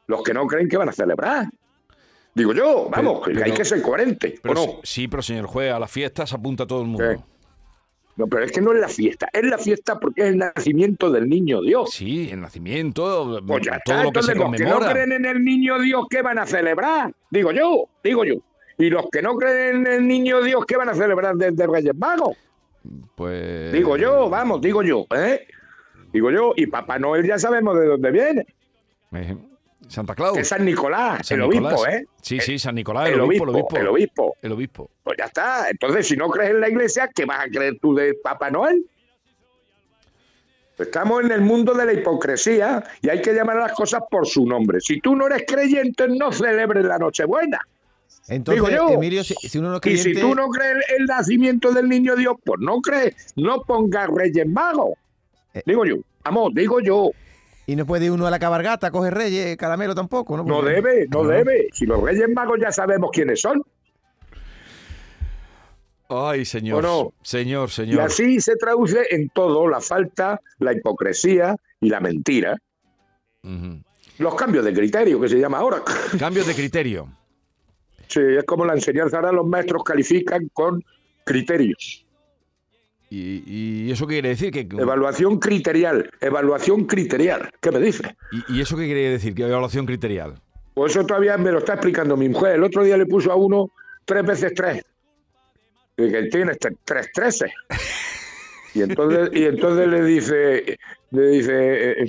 Los 0.08 0.24
que 0.24 0.34
no 0.34 0.48
creen 0.48 0.68
que 0.68 0.78
van 0.78 0.90
a 0.90 0.92
celebrar. 0.92 1.46
Digo 2.34 2.54
yo, 2.54 2.90
vamos, 2.90 3.22
Pero- 3.24 3.38
que 3.38 3.44
hay 3.44 3.52
pero- 3.52 3.56
que 3.58 3.66
ser 3.66 3.82
coherente, 3.82 4.36
¿o 4.40 4.42
Pero, 4.42 4.54
no? 4.56 4.62
sí- 4.84 5.08
pero 5.08 5.22
señor 5.22 5.46
juez, 5.46 5.72
a 5.72 5.80
las 5.80 5.92
fiestas 5.92 6.34
apunta 6.34 6.66
todo 6.66 6.82
el 6.82 6.88
mundo. 6.88 7.12
Sí. 7.14 7.22
No, 8.18 8.28
pero 8.28 8.44
es 8.44 8.52
que 8.52 8.62
no 8.62 8.74
es 8.74 8.80
la 8.80 8.88
fiesta, 8.90 9.30
es 9.32 9.44
la 9.44 9.58
fiesta 9.58 10.00
porque 10.00 10.22
es 10.24 10.28
el 10.30 10.38
nacimiento 10.38 11.10
del 11.12 11.30
niño 11.30 11.62
Dios. 11.62 11.92
Sí, 11.92 12.30
el 12.32 12.42
nacimiento, 12.42 13.40
Pues 13.46 13.66
ya 13.66 13.80
todo 13.86 13.96
está, 13.96 14.04
lo 14.04 14.12
que 14.12 14.22
se 14.24 14.32
entonces 14.32 14.38
los 14.38 14.52
que 14.58 14.64
no 14.64 14.70
conmemora. 14.72 14.92
creen 14.92 15.12
en 15.14 15.26
el 15.26 15.44
niño 15.44 15.80
Dios, 15.80 16.06
¿qué 16.10 16.22
van 16.22 16.40
a 16.40 16.46
celebrar? 16.46 17.14
Digo 17.30 17.52
yo, 17.52 17.86
digo 18.04 18.24
yo. 18.26 18.36
Y 18.82 18.90
los 18.90 19.06
que 19.12 19.22
no 19.22 19.36
creen 19.36 19.86
en 19.86 19.94
el 19.94 20.08
niño 20.08 20.42
Dios, 20.42 20.66
¿qué 20.66 20.76
van 20.76 20.90
a 20.90 20.96
celebrar 20.96 21.36
desde 21.36 21.68
Reyes 21.68 21.96
Magos? 21.96 22.36
Pues... 23.14 23.72
Digo 23.72 23.96
yo, 23.96 24.28
vamos, 24.28 24.60
digo 24.60 24.82
yo, 24.82 25.06
¿eh? 25.16 25.46
Digo 26.12 26.32
yo, 26.32 26.54
y 26.56 26.66
Papá 26.66 26.98
Noel 26.98 27.24
ya 27.24 27.38
sabemos 27.38 27.80
de 27.80 27.86
dónde 27.86 28.10
viene. 28.10 28.46
Eh, 29.12 29.38
Santa 29.88 30.16
Claus. 30.16 30.36
Es 30.36 30.48
San 30.48 30.66
Nicolás, 30.66 31.28
San 31.28 31.38
el 31.38 31.44
obispo. 31.44 31.86
¿eh? 31.86 32.08
Sí, 32.24 32.40
sí, 32.40 32.58
San 32.58 32.74
Nicolás, 32.74 33.10
el, 33.10 33.22
obispo, 33.22 33.44
el 33.44 33.88
obispo. 33.90 34.36
El 34.42 34.52
obispo. 34.52 34.90
Pues 35.04 35.16
ya 35.20 35.26
está. 35.26 35.70
Entonces, 35.70 36.08
si 36.08 36.18
no 36.18 36.28
crees 36.32 36.50
en 36.50 36.62
la 36.62 36.70
iglesia, 36.70 37.08
¿qué 37.14 37.26
vas 37.26 37.46
a 37.46 37.50
creer 37.50 37.78
tú 37.80 37.94
de 37.94 38.16
Papá 38.16 38.50
Noel? 38.50 38.84
Estamos 40.80 41.24
en 41.24 41.32
el 41.32 41.42
mundo 41.42 41.76
de 41.76 41.86
la 41.86 41.94
hipocresía 41.94 42.84
y 43.04 43.10
hay 43.10 43.22
que 43.22 43.32
llamar 43.32 43.58
a 43.58 43.68
las 43.68 43.74
cosas 43.74 44.02
por 44.10 44.26
su 44.26 44.48
nombre. 44.48 44.82
Si 44.82 45.00
tú 45.00 45.16
no 45.16 45.28
eres 45.28 45.44
creyente, 45.48 46.08
no 46.08 46.32
celebres 46.32 46.84
la 46.84 46.98
Nochebuena. 46.98 47.60
Entonces, 48.28 48.64
Digo 48.64 48.70
yo. 48.76 48.90
Emilio, 48.94 49.24
si, 49.24 49.34
si 49.36 49.58
uno 49.58 49.72
no 49.72 49.80
Y 49.84 49.98
si 49.98 50.14
tú 50.14 50.34
no 50.36 50.48
crees 50.50 50.78
el 50.98 51.06
nacimiento 51.06 51.72
del 51.72 51.90
niño 51.90 52.16
Dios, 52.16 52.36
pues 52.46 52.60
no 52.62 52.80
crees, 52.82 53.16
no 53.36 53.62
pongas 53.64 54.10
Reyes 54.10 54.48
Magos. 54.48 54.92
Eh. 55.54 55.64
Digo 55.66 55.86
yo, 55.86 55.96
vamos, 56.24 56.52
digo 56.54 56.80
yo, 56.80 57.10
Y 57.68 57.76
no 57.76 57.86
puede 57.86 58.06
ir 58.06 58.12
uno 58.12 58.28
a 58.28 58.32
la 58.32 58.40
cabargata, 58.40 58.92
coge 58.92 59.12
reyes, 59.12 59.58
caramelo 59.58 59.94
tampoco, 59.96 60.38
¿no? 60.38 60.62
debe, 60.62 61.08
no 61.10 61.22
Ah. 61.24 61.28
debe. 61.28 61.68
Si 61.74 61.86
los 61.86 62.02
Reyes 62.02 62.30
Magos 62.34 62.60
ya 62.62 62.72
sabemos 62.72 63.10
quiénes 63.12 63.42
son. 63.42 63.62
Ay, 66.10 66.44
señor. 66.46 66.86
¿O 66.86 67.04
no? 67.06 67.14
Señor, 67.24 67.70
Y 67.70 67.72
señor. 67.72 68.02
así 68.02 68.42
se 68.42 68.56
traduce 68.58 69.08
en 69.12 69.30
todo 69.30 69.68
la 69.70 69.80
falta, 69.80 70.42
la 70.60 70.74
hipocresía 70.74 71.56
y 71.80 71.90
la 71.90 72.00
mentira. 72.02 72.58
Los 74.18 74.36
cambios 74.36 74.66
de 74.66 74.74
criterio 74.74 75.20
que 75.22 75.30
se 75.30 75.40
llama 75.40 75.60
ahora. 75.60 75.82
Cambio 76.20 76.44
de 76.44 76.54
criterio. 76.54 77.08
Sí, 78.12 78.20
es 78.20 78.44
como 78.44 78.66
la 78.66 78.74
enseñanza 78.74 79.16
ahora 79.18 79.32
los 79.32 79.48
maestros 79.48 79.86
califican 79.86 80.50
con 80.52 80.84
criterios. 81.24 82.06
¿Y, 83.10 83.44
y 83.46 83.92
eso 83.92 84.06
qué 84.06 84.16
quiere 84.16 84.30
decir? 84.30 84.52
Que, 84.52 84.62
Evaluación 84.62 85.40
criterial, 85.40 86.10
evaluación 86.20 86.84
criterial. 86.86 87.50
¿Qué 87.62 87.72
me 87.72 87.80
dice? 87.80 88.16
¿y, 88.50 88.58
y 88.58 88.62
eso 88.62 88.76
qué 88.76 88.84
quiere 88.84 89.12
decir? 89.12 89.34
Que 89.34 89.44
evaluación 89.44 89.86
criterial. 89.86 90.36
Pues 90.74 90.94
eso 90.94 91.06
todavía 91.06 91.38
me 91.38 91.54
lo 91.54 91.60
está 91.60 91.74
explicando 91.76 92.18
mi 92.18 92.28
mujer. 92.28 92.56
El 92.56 92.64
otro 92.66 92.84
día 92.84 92.98
le 92.98 93.06
puso 93.06 93.32
a 93.32 93.36
uno 93.36 93.72
tres 94.04 94.26
veces 94.26 94.54
tres. 94.56 94.84
Y 95.96 96.12
que 96.12 96.24
tiene 96.24 96.52
este- 96.52 96.76
tres 96.84 97.10
treces. 97.14 97.52
Y 98.74 98.82
entonces, 98.82 99.30
y 99.34 99.46
entonces 99.46 99.88
le 99.88 100.04
dice, 100.04 100.78
le 101.12 101.28
dice, 101.30 101.92
eh, 101.92 102.06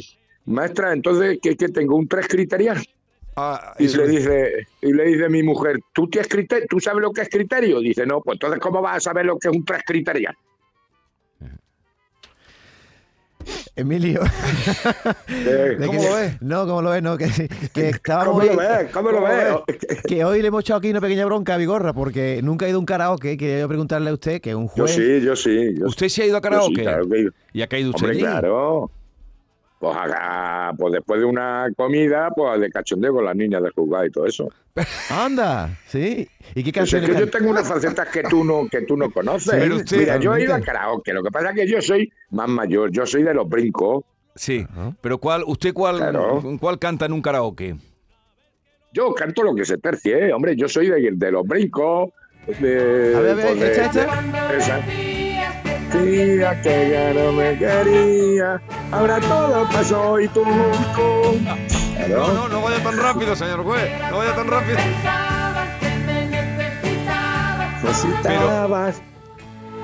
maestra, 0.47 0.93
entonces, 0.93 1.39
¿qué, 1.41 1.57
qué 1.57 1.69
tengo? 1.69 1.95
¿Un 1.97 2.09
tres 2.09 2.27
criterial? 2.27 2.85
Ah, 3.37 3.75
Y 3.79 3.89
le 3.89 4.09
dice, 4.09 4.67
y 4.83 4.93
le 4.93 5.05
dice 5.05 5.29
mi 5.31 5.43
mujer, 5.43 5.79
¿tú 5.95 6.07
tienes 6.09 6.29
criterio? 6.29 6.67
¿Tú 6.69 6.81
sabes 6.81 7.01
lo 7.01 7.13
que 7.13 7.23
es 7.23 7.29
criterio? 7.31 7.81
Dice, 7.81 8.05
no, 8.05 8.21
pues 8.21 8.37
entonces 8.37 8.61
¿cómo 8.61 8.83
vas 8.83 8.99
a 8.99 9.01
saber 9.01 9.25
lo 9.27 9.39
que 9.39 9.49
es 9.49 9.55
un 9.55 9.65
tres 9.65 9.83
criterial? 9.87 10.37
Emilio. 13.75 14.21
Eh, 15.29 15.77
de 15.79 15.87
¿Cómo 15.87 16.01
que- 16.01 16.09
lo 16.09 16.15
ves? 16.15 16.43
No, 16.43 16.67
¿cómo 16.67 16.83
lo 16.83 16.91
ves? 16.91 17.03
No, 17.03 17.17
que, 17.17 17.27
que 17.73 17.89
estábamos 17.89 18.35
¿Cómo 18.39 18.53
lo 18.53 18.57
ves? 18.59 18.91
¿Cómo 18.93 19.11
lo 19.11 19.23
ves? 19.23 19.55
Que 20.07 20.25
hoy 20.27 20.43
le 20.43 20.49
hemos 20.49 20.61
echado 20.63 20.79
aquí 20.79 20.91
una 20.91 21.01
pequeña 21.01 21.25
bronca 21.25 21.55
a 21.55 21.57
Vigorra 21.57 21.93
porque 21.95 22.41
nunca 22.43 22.67
ha 22.67 22.69
ido 22.69 22.77
a 22.77 22.81
un 22.81 22.87
karaoke. 22.87 23.37
Quería 23.39 23.61
yo 23.61 23.69
preguntarle 23.69 24.11
a 24.11 24.13
usted, 24.13 24.41
que 24.43 24.51
es 24.51 24.57
un 24.57 24.67
Yo 24.77 24.85
juez. 24.85 24.91
sí, 24.95 25.21
yo 25.23 25.35
sí. 25.35 25.75
Yo 25.79 25.87
¿Usted 25.87 26.09
se 26.09 26.23
ha 26.23 26.27
ido 26.27 26.37
a 26.37 26.41
yo 26.41 26.43
sí, 26.45 26.51
karaoke? 26.51 26.83
claro 26.83 27.09
que- 27.09 27.29
¿Y 27.55 27.63
ha 27.63 27.67
caído 27.67 27.91
usted 27.91 28.03
Hombre, 28.05 28.19
allí? 28.19 28.21
claro. 28.27 28.91
Pues 29.83 29.97
acá, 29.97 30.73
pues 30.79 30.93
después 30.93 31.19
de 31.19 31.27
una 31.27 31.67
comida, 31.77 32.31
pues 32.37 32.61
de 32.61 32.71
cachondeo 32.71 33.15
con 33.15 33.25
las 33.25 33.35
niñas 33.35 33.61
del 33.65 33.73
juzgado 33.73 34.07
y 34.07 34.13
todo 34.13 34.27
eso. 34.27 34.49
Anda, 35.11 35.77
sí. 35.89 36.29
¿Y 36.55 36.63
qué 36.63 36.71
Pues 36.73 36.93
es 36.93 37.01
canciones 37.01 37.11
que 37.11 37.19
yo 37.19 37.29
tengo 37.29 37.51
unas 37.51 37.67
facetas 37.67 38.07
que 38.11 38.23
tú 38.23 38.45
no, 38.45 38.69
que 38.71 38.83
tú 38.83 38.97
no 38.97 39.11
conoces. 39.11 39.51
Sí, 39.53 39.59
pero 39.59 39.75
usted- 39.75 39.99
Mira, 39.99 40.19
yo 40.19 40.37
he 40.37 40.45
ido 40.45 40.55
a 40.55 40.61
karaoke. 40.61 41.13
Lo 41.13 41.21
que 41.25 41.33
pasa 41.33 41.51
es 41.51 41.57
que 41.57 41.67
yo 41.67 41.83
soy 41.83 42.13
más 42.31 42.49
mayor, 42.49 42.93
yo 42.93 43.05
soy 43.05 43.25
de 43.25 43.35
los 43.35 43.49
brincos. 43.49 44.05
Sí, 44.37 44.65
pero 45.01 45.19
¿cuál, 45.19 45.43
usted 45.49 45.75
cuál, 45.75 45.97
Claro. 45.97 46.41
cuál 46.61 46.79
canta 46.79 47.07
en 47.07 47.15
un 47.15 47.21
karaoke? 47.21 47.75
Yo 48.93 49.13
canto 49.15 49.43
lo 49.43 49.53
que 49.53 49.65
se 49.65 49.79
tercie, 49.79 50.29
¿eh? 50.29 50.33
hombre. 50.33 50.55
Yo 50.55 50.69
soy 50.69 50.91
de, 50.91 51.11
de 51.13 51.33
los 51.33 51.45
brincos. 51.45 52.11
De, 52.61 53.15
A 53.17 53.21
ver, 53.21 53.31
a 53.33 53.35
ver, 53.35 53.47
pues, 53.47 53.61
de- 53.61 53.73
echa, 53.73 53.87
echa. 53.87 54.57
Esa. 54.57 54.81
Tía 55.93 56.61
que 56.63 56.91
ya 56.91 57.13
no 57.13 57.33
me 57.33 57.59
quería, 57.59 58.61
ahora 58.91 59.21
todo 59.21 59.67
pasó 59.73 60.19
y 60.21 60.29
tú. 60.29 60.43
tú. 60.97 61.39
Claro. 61.97 62.33
no, 62.35 62.49
no 62.49 62.63
vaya 62.63 62.83
tan 62.83 62.97
rápido, 62.97 63.37
señor 63.37 63.63
juez, 63.63 63.91
no 64.11 64.19
vaya 64.19 64.35
tan 64.35 64.47
rápido. 64.49 64.79
Necesitabas. 67.83 69.03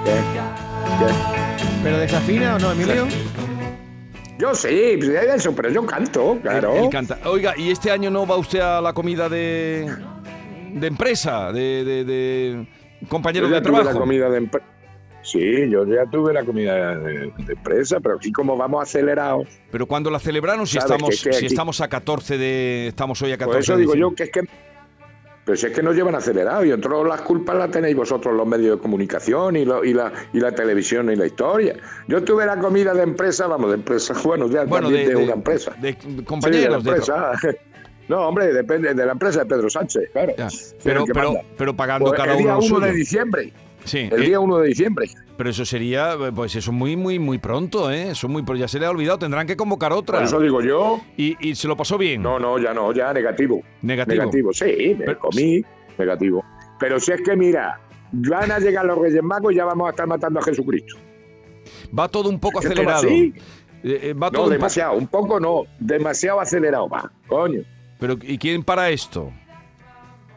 ¿Qué? 0.04 0.10
¿Qué? 0.98 1.12
¿Pero 1.82 1.98
desafina 1.98 2.56
o 2.56 2.58
no, 2.58 2.72
Emilio? 2.72 3.06
Yo 4.38 4.54
sí, 4.54 4.94
pues, 4.98 5.08
es 5.10 5.34
eso, 5.36 5.52
pero 5.54 5.68
yo 5.70 5.84
canto, 5.84 6.38
claro. 6.42 6.74
Él, 6.76 6.84
él 6.84 6.90
canta. 6.90 7.18
Oiga, 7.24 7.54
¿y 7.56 7.70
este 7.70 7.90
año 7.90 8.10
no 8.10 8.24
va 8.26 8.36
usted 8.36 8.60
a 8.60 8.80
la 8.80 8.92
comida 8.92 9.28
de, 9.28 9.92
de 10.72 10.86
empresa, 10.86 11.52
de, 11.52 11.84
de- 11.84 12.04
de 12.04 12.66
compañeros 13.08 13.50
de 13.50 13.60
tuve 13.60 13.72
la 13.78 13.82
trabajo? 13.82 14.00
comida 14.00 14.30
de 14.30 14.38
empresa. 14.38 14.66
Sí, 15.22 15.68
yo 15.68 15.84
ya 15.86 16.06
tuve 16.10 16.32
la 16.32 16.44
comida 16.44 16.96
de, 16.96 17.32
de 17.36 17.52
empresa, 17.52 17.98
pero 18.00 18.16
aquí 18.16 18.32
como 18.32 18.56
vamos 18.56 18.82
acelerados, 18.82 19.46
Pero 19.70 19.86
cuando 19.86 20.10
la 20.10 20.18
celebraron, 20.18 20.66
si 20.66 20.78
estamos, 20.78 21.22
que- 21.22 21.30
que 21.30 21.36
si 21.36 21.46
estamos 21.46 21.80
a 21.80 21.88
14 21.88 22.38
de, 22.38 22.86
estamos 22.88 23.20
hoy 23.22 23.32
a 23.32 23.36
14 23.38 23.52
por 23.56 23.62
eso 23.62 23.72
de 23.74 23.80
digo 23.80 23.94
yo 23.94 24.14
que 24.14 24.22
es 24.24 24.30
que... 24.30 24.42
Pero 25.44 25.56
si 25.56 25.66
es 25.66 25.72
que 25.72 25.82
nos 25.82 25.94
llevan 25.96 26.14
acelerados 26.14 26.66
y 26.66 26.70
entre 26.72 26.90
las 27.04 27.22
culpas 27.22 27.56
las 27.56 27.70
tenéis 27.70 27.96
vosotros 27.96 28.34
los 28.34 28.46
medios 28.46 28.76
de 28.76 28.82
comunicación 28.82 29.56
y, 29.56 29.64
lo- 29.64 29.82
y, 29.84 29.94
la, 29.94 30.12
y 30.34 30.40
la 30.40 30.52
televisión 30.52 31.10
y 31.10 31.16
la 31.16 31.24
historia. 31.26 31.74
Yo 32.06 32.22
tuve 32.22 32.44
la 32.46 32.58
comida 32.58 32.92
de 32.92 33.02
empresa, 33.02 33.46
vamos, 33.46 33.70
de 33.70 33.76
empresa, 33.76 34.14
bueno, 34.24 34.46
ya 34.48 34.64
Bueno, 34.64 34.88
también 34.88 35.08
de, 35.08 35.14
de, 35.14 35.24
una 35.24 35.32
empresa. 35.32 35.72
de 35.80 35.92
de 35.94 36.24
compañeros 36.24 36.84
la 36.84 36.92
de 36.92 37.00
tra- 37.00 37.32
empresa. 37.32 37.58
No, 38.08 38.26
hombre, 38.26 38.50
depende 38.54 38.94
de 38.94 39.04
la 39.04 39.12
empresa 39.12 39.40
de 39.40 39.44
Pedro 39.46 39.68
Sánchez, 39.68 40.04
claro. 40.12 40.32
Ya, 40.38 40.48
Pero, 40.82 41.04
pero, 41.12 41.34
pero 41.58 41.76
pagando 41.76 42.06
Pues 42.08 42.18
cada 42.18 42.32
el 42.32 42.38
día 42.38 42.56
uno 42.56 42.66
lo 42.68 42.76
1 42.78 42.86
de 42.86 42.92
diciembre. 42.92 43.52
Sí, 43.88 44.08
El 44.12 44.22
eh, 44.22 44.26
día 44.26 44.40
1 44.40 44.58
de 44.58 44.68
diciembre. 44.68 45.06
pero 45.36 45.50
eso 45.50 45.64
sería, 45.64 46.16
pues 46.34 46.54
eso 46.54 46.70
es 46.70 46.76
muy, 46.76 46.96
muy, 46.96 47.18
muy 47.18 47.38
pronto, 47.38 47.90
¿eh? 47.90 48.10
Eso 48.10 48.26
es 48.26 48.32
muy, 48.32 48.44
ya 48.58 48.68
se 48.68 48.78
le 48.78 48.86
ha 48.86 48.90
olvidado, 48.90 49.18
tendrán 49.18 49.46
que 49.46 49.56
convocar 49.56 49.90
Por 49.90 49.98
otra. 49.98 50.22
eso 50.22 50.38
digo 50.40 50.60
yo, 50.60 51.00
Y, 51.16 51.36
y 51.40 51.54
se 51.54 51.66
lo 51.68 51.76
pasó 51.76 51.96
bien. 51.98 52.22
no, 52.22 52.38
no, 52.38 52.58
ya 52.58 52.72
no, 52.74 52.92
ya 52.92 53.12
negativo. 53.12 53.62
Negativo. 53.82 54.16
Negativo, 54.22 54.52
sí, 54.52 54.94
me 54.98 55.04
Pero- 55.06 55.18
comí, 55.18 55.62
negativo. 55.98 56.44
Pero 56.78 57.00
si 57.00 57.12
es 57.12 57.20
que, 57.22 57.34
mira, 57.34 57.80
van 58.12 58.50
a 58.52 58.58
llegar 58.58 58.84
los 58.84 58.98
Reyes 58.98 59.22
Magos 59.22 59.52
y 59.52 59.56
ya 59.56 59.64
vamos 59.64 59.86
a 59.86 59.90
estar 59.90 60.06
matando 60.06 60.38
a 60.40 60.42
Jesucristo. 60.42 60.96
Va 61.98 62.08
todo 62.08 62.28
un 62.28 62.38
poco 62.38 62.60
¿Esto 62.60 62.68
va 62.70 62.96
acelerado. 62.96 63.06
así? 63.06 63.34
Eh, 63.84 64.00
eh, 64.10 64.12
va 64.14 64.30
todo 64.30 64.42
No, 64.42 64.44
un 64.44 64.48
po- 64.48 64.52
demasiado, 64.54 64.92
un 64.96 65.06
poco 65.06 65.38
no, 65.40 65.62
demasiado 65.78 66.40
acelerado 66.40 66.88
va, 66.88 67.10
coño. 67.26 67.62
Pero 67.98 68.16
¿y 68.22 68.36
quién 68.38 68.62
para 68.62 68.90
esto? 68.90 69.30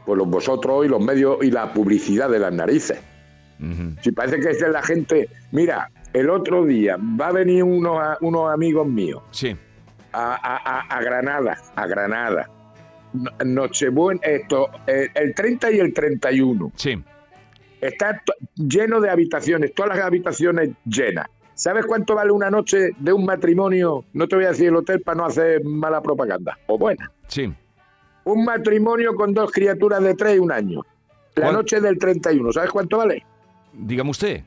Pues 0.05 0.17
los 0.17 0.27
vosotros 0.27 0.85
y 0.85 0.89
los 0.89 0.99
medios 1.03 1.37
y 1.43 1.51
la 1.51 1.73
publicidad 1.73 2.29
de 2.29 2.39
las 2.39 2.51
narices. 2.53 2.99
Si 4.01 4.11
parece 4.11 4.39
que 4.39 4.49
es 4.51 4.59
de 4.59 4.69
la 4.69 4.81
gente. 4.81 5.29
Mira, 5.51 5.89
el 6.13 6.29
otro 6.29 6.65
día 6.65 6.97
va 7.19 7.27
a 7.27 7.31
venir 7.31 7.63
unos, 7.63 8.17
unos 8.21 8.51
amigos 8.51 8.87
míos 8.87 9.21
Sí. 9.31 9.55
a, 10.13 10.33
a- 10.33 10.79
a- 10.79 10.97
a 10.97 11.01
Granada, 11.01 11.57
a 11.75 11.87
Granada. 11.87 12.49
No- 13.13 13.31
Nochebuena, 13.45 14.19
esto, 14.23 14.69
eh, 14.87 15.09
el 15.13 15.33
30 15.35 15.71
y 15.71 15.79
el 15.79 15.93
31. 15.93 16.71
Sí. 16.75 17.01
Está 17.79 18.21
lleno 18.55 18.99
de 19.01 19.09
habitaciones, 19.09 19.73
todas 19.73 19.95
las 19.97 20.05
habitaciones 20.05 20.69
llenas. 20.85 21.27
¿Sabes 21.53 21.85
cuánto 21.85 22.15
vale 22.15 22.31
una 22.31 22.49
noche 22.49 22.91
de 22.97 23.13
un 23.13 23.25
matrimonio? 23.25 24.05
No 24.13 24.27
te 24.27 24.35
voy 24.35 24.45
a 24.45 24.49
decir 24.49 24.67
el 24.69 24.75
hotel 24.77 25.01
para 25.01 25.17
no 25.17 25.25
hacer 25.25 25.63
mala 25.63 26.01
propaganda. 26.01 26.57
O 26.67 26.77
buena. 26.77 27.11
Sí. 27.27 27.53
Un 28.23 28.45
matrimonio 28.45 29.13
con 29.15 29.33
dos 29.33 29.51
criaturas 29.51 30.01
de 30.01 30.13
tres 30.15 30.35
y 30.37 30.39
un 30.39 30.51
año. 30.51 30.81
La 31.35 31.43
¿Cuán- 31.47 31.55
noche 31.55 31.79
del 31.81 31.97
31. 31.97 32.51
¿Sabes 32.51 32.69
cuánto 32.71 32.97
vale? 32.97 33.25
Dígame 33.73 34.09
usted. 34.09 34.43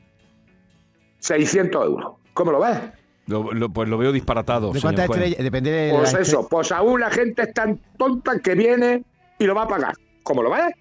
600 1.19 1.85
euros. 1.85 2.13
¿Cómo 2.33 2.51
lo 2.51 2.59
ves? 2.59 2.77
Lo- 3.27 3.51
lo- 3.53 3.69
pues 3.69 3.89
lo 3.89 3.97
veo 3.97 4.11
disparatado. 4.11 4.71
¿De 4.71 4.79
señor 4.79 4.99
estrellas? 4.99 5.39
Depende 5.43 5.71
de 5.71 5.91
Pues 5.93 6.13
la 6.13 6.19
eso, 6.19 6.47
pues 6.47 6.71
aún 6.71 6.99
la 6.99 7.09
gente 7.09 7.41
es 7.43 7.53
tan 7.53 7.79
tonta 7.97 8.39
que 8.39 8.53
viene 8.53 9.03
y 9.39 9.45
lo 9.45 9.55
va 9.55 9.63
a 9.63 9.67
pagar. 9.67 9.95
¿Cómo 10.23 10.43
lo 10.43 10.51
ves? 10.51 10.73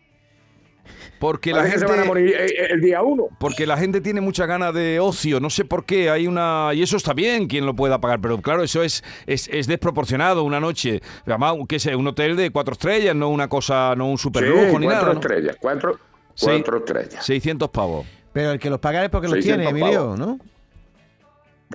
Porque 1.19 1.53
la 1.53 1.59
Parece 1.59 1.75
que 1.77 1.81
se 1.81 1.85
van 1.87 1.95
a 1.95 2.03
gente. 2.03 2.09
morir 2.09 2.35
eh, 2.35 2.45
eh, 2.47 2.67
el 2.73 2.81
día 2.83 3.01
uno. 3.01 3.29
Porque 3.39 3.67
la 3.67 3.79
gente 3.79 4.03
tiene 4.03 4.21
mucha 4.21 4.45
ganas 4.45 4.75
de 4.75 5.01
ocio, 5.01 5.41
no 5.41 5.49
sé 5.49 5.65
por 5.65 5.87
qué, 5.87 6.11
hay 6.11 6.27
una... 6.27 6.73
Y 6.75 6.83
eso 6.83 6.99
está 6.99 7.15
bien, 7.15 7.47
quien 7.47 7.65
lo 7.65 7.75
pueda 7.75 7.99
pagar, 7.99 8.21
pero 8.21 8.43
claro, 8.43 8.63
eso 8.63 8.83
es, 8.83 9.03
es, 9.27 9.49
es 9.49 9.67
desproporcionado, 9.67 10.45
una 10.45 10.61
noche. 10.61 11.01
Además, 11.25 11.55
que 11.67 11.79
sea 11.79 11.97
un 11.97 12.07
hotel 12.07 12.37
de 12.37 12.51
cuatro 12.51 12.73
estrellas, 12.73 13.15
no 13.17 13.31
una 13.31 13.49
cosa, 13.49 13.95
no 13.97 14.11
un 14.11 14.19
super 14.19 14.43
Sí, 14.45 14.51
lujo 14.51 14.79
ni 14.79 14.85
cuatro 14.87 14.89
nada. 14.91 15.05
¿no? 15.15 15.21
estrellas, 15.21 15.57
cuatro, 15.59 15.99
Sí. 16.35 16.47
cuatro 16.47 16.77
estrellas. 16.79 17.25
600 17.25 17.71
pavos. 17.71 18.07
Pero 18.35 18.51
el 18.51 18.59
que 18.59 18.69
los 18.69 18.81
paga 18.81 19.03
es 19.03 19.09
porque 19.11 19.29
los 19.29 19.37
600 19.37 19.65
tiene, 19.65 19.81
Emilio, 19.81 20.01
pavos. 20.03 20.19
¿no? 20.19 20.39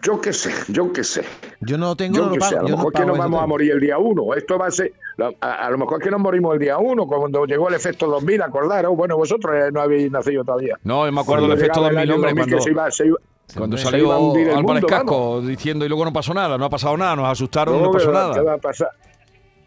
Yo 0.03 0.21
qué 0.21 0.31
sé, 0.31 0.51
yo 0.67 0.93
qué 0.93 1.03
sé. 1.03 1.23
Yo 1.61 1.77
no 1.77 1.95
tengo, 1.95 2.15
Yo 2.17 2.23
no 2.25 2.27
lo 2.29 2.33
qué 2.35 2.41
sé, 2.41 2.55
a 2.55 2.61
lo 2.61 2.67
yo 2.67 2.71
no 2.71 2.77
mejor 2.77 2.93
que 2.93 3.01
ese 3.01 3.11
vamos 3.11 3.41
a 3.43 3.47
morir 3.47 3.71
el 3.71 3.79
día 3.79 3.97
uno. 3.97 4.33
Esto 4.35 4.57
va 4.59 4.67
a 4.67 4.71
ser. 4.71 4.93
A, 5.41 5.65
a 5.65 5.69
lo 5.71 5.77
mejor 5.77 5.99
que 6.01 6.09
nos 6.11 6.19
morimos 6.21 6.53
el 6.53 6.59
día 6.59 6.77
uno, 6.77 7.05
cuando 7.07 7.45
llegó 7.45 7.67
el 7.69 7.73
efecto 7.75 8.07
2000, 8.07 8.41
acordaros. 8.43 8.95
Bueno, 8.95 9.17
vosotros 9.17 9.53
eh, 9.55 9.69
no 9.73 9.81
habéis 9.81 10.09
nacido 10.11 10.43
todavía. 10.45 10.77
No, 10.83 11.05
yo 11.05 11.11
me 11.11 11.21
acuerdo 11.21 11.47
del 11.47 11.57
efecto 11.57 11.81
llegaba 11.81 12.01
el 12.03 12.07
2000, 12.07 12.09
año 12.09 12.15
hombre, 12.15 12.29
2000 12.29 12.45
que 12.45 12.51
cuando, 12.51 12.63
se 12.63 12.71
iba- 12.71 12.91
se 12.91 13.05
iba- 13.07 13.17
cuando 13.57 13.77
se 13.77 13.83
salió 13.83 14.57
Álvarez 14.57 14.85
Casco 14.85 15.41
diciendo 15.41 15.83
y 15.85 15.89
luego 15.89 16.05
no 16.05 16.13
pasó 16.13 16.33
nada, 16.33 16.57
no 16.57 16.65
ha 16.65 16.69
pasado 16.69 16.95
nada, 16.95 17.15
nos 17.15 17.27
asustaron, 17.27 17.75
no, 17.79 17.85
No, 17.85 17.91
pasó 17.91 18.07
¿qué 18.07 18.13
va- 18.13 18.19
nada. 18.21 18.33
¿Qué 18.35 18.41
va 18.41 18.53
a 18.53 18.57
pasar? 18.57 18.89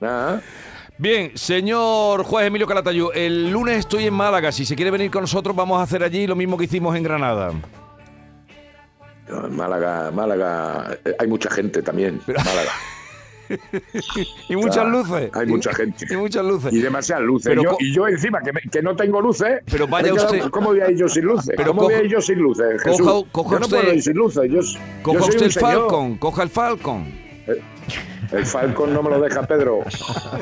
Nada. 0.01 0.43
Bien, 1.03 1.33
señor 1.37 2.23
juez 2.23 2.47
Emilio 2.47 2.65
Calatayud, 2.65 3.09
el 3.13 3.51
lunes 3.51 3.79
estoy 3.81 4.07
en 4.07 4.15
Málaga. 4.15 4.53
Si 4.53 4.65
se 4.65 4.77
quiere 4.77 4.93
venir 4.93 5.11
con 5.11 5.23
nosotros, 5.23 5.57
vamos 5.57 5.81
a 5.81 5.83
hacer 5.83 6.05
allí 6.05 6.29
lo 6.29 6.37
mismo 6.37 6.57
que 6.57 6.67
hicimos 6.67 6.95
en 6.95 7.03
Granada. 7.03 7.51
En 9.27 9.57
Málaga, 9.57 10.13
Málaga, 10.13 10.97
eh, 11.05 11.13
hay 11.19 11.27
mucha 11.27 11.51
gente 11.51 11.83
también. 11.83 12.21
Málaga. 12.29 12.71
Y 14.49 14.55
muchas 14.57 14.75
sea, 14.77 14.85
luces. 14.85 15.31
hay 15.35 15.47
mucha 15.47 15.75
gente. 15.75 16.07
Y 16.09 16.17
muchas 16.17 16.43
luces. 16.45 16.73
Y 16.73 16.79
demasiadas 16.79 17.25
luces. 17.25 17.49
Pero 17.51 17.63
Yo- 17.65 17.71
co- 17.73 17.77
y 17.81 17.93
yo 17.93 18.07
encima, 18.09 18.41
que, 18.41 18.53
me- 18.53 18.61
que 18.63 18.81
no 18.81 18.95
tengo 18.95 19.21
luces. 19.21 19.61
Pero 19.71 19.89
vaya 19.89 20.15
usted- 20.15 20.49
¿Cómo 20.51 20.69
voy 20.69 20.81
a 20.81 20.89
ir 20.91 20.97
yo 20.97 21.09
sin 21.09 21.25
luces? 21.25 21.53
Pero 21.57 21.71
¿Cómo 21.75 21.83
voy 21.83 21.95
a 21.95 22.03
ir 22.05 22.09
yo 22.11 22.21
sin 22.23 22.39
luces, 22.39 22.81
Jesús? 22.83 23.05
coja- 23.07 23.29
coja 23.33 23.51
yo 23.51 23.59
no 23.59 23.67
usted- 23.67 23.81
puedo 23.81 23.93
ir 23.95 24.03
sin 24.03 24.15
luces. 24.15 24.51
Yo, 24.51 24.61
Coja 25.03 25.19
yo 25.19 25.25
soy 25.27 25.35
usted 25.35 25.47
el. 25.47 25.53
Falcon, 25.53 26.17
coja 26.17 26.43
el 26.45 26.49
Falcon. 26.49 27.05
El 28.33 28.47
Falcon 28.47 28.95
no 28.95 29.03
me 29.03 29.11
lo 29.11 29.21
deja 29.21 29.43
Pedro. 29.43 29.81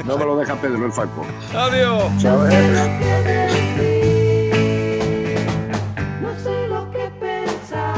No 0.04 0.16
me 0.16 0.24
lo 0.24 0.36
deja 0.36 0.54
Pedro 0.60 0.86
el 0.86 0.92
Falcon. 0.92 1.26
Adiós. 1.52 2.04
¿Sabes? 2.22 2.54
No 6.22 6.32
sé 6.40 6.68
lo 6.68 6.88
que 6.92 7.10
pensar, 7.18 7.96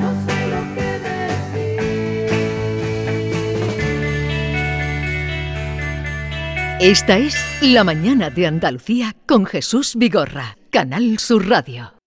no 0.00 0.10
sé 0.26 0.48
lo 0.48 0.60
que 0.74 0.98
decir. 6.78 6.80
Esta 6.80 7.18
es 7.18 7.36
La 7.60 7.84
Mañana 7.84 8.30
de 8.30 8.46
Andalucía 8.46 9.14
con 9.26 9.44
Jesús 9.44 9.94
Vigorra, 9.96 10.56
Canal 10.70 11.18
Sur 11.18 11.46
Radio. 11.48 11.97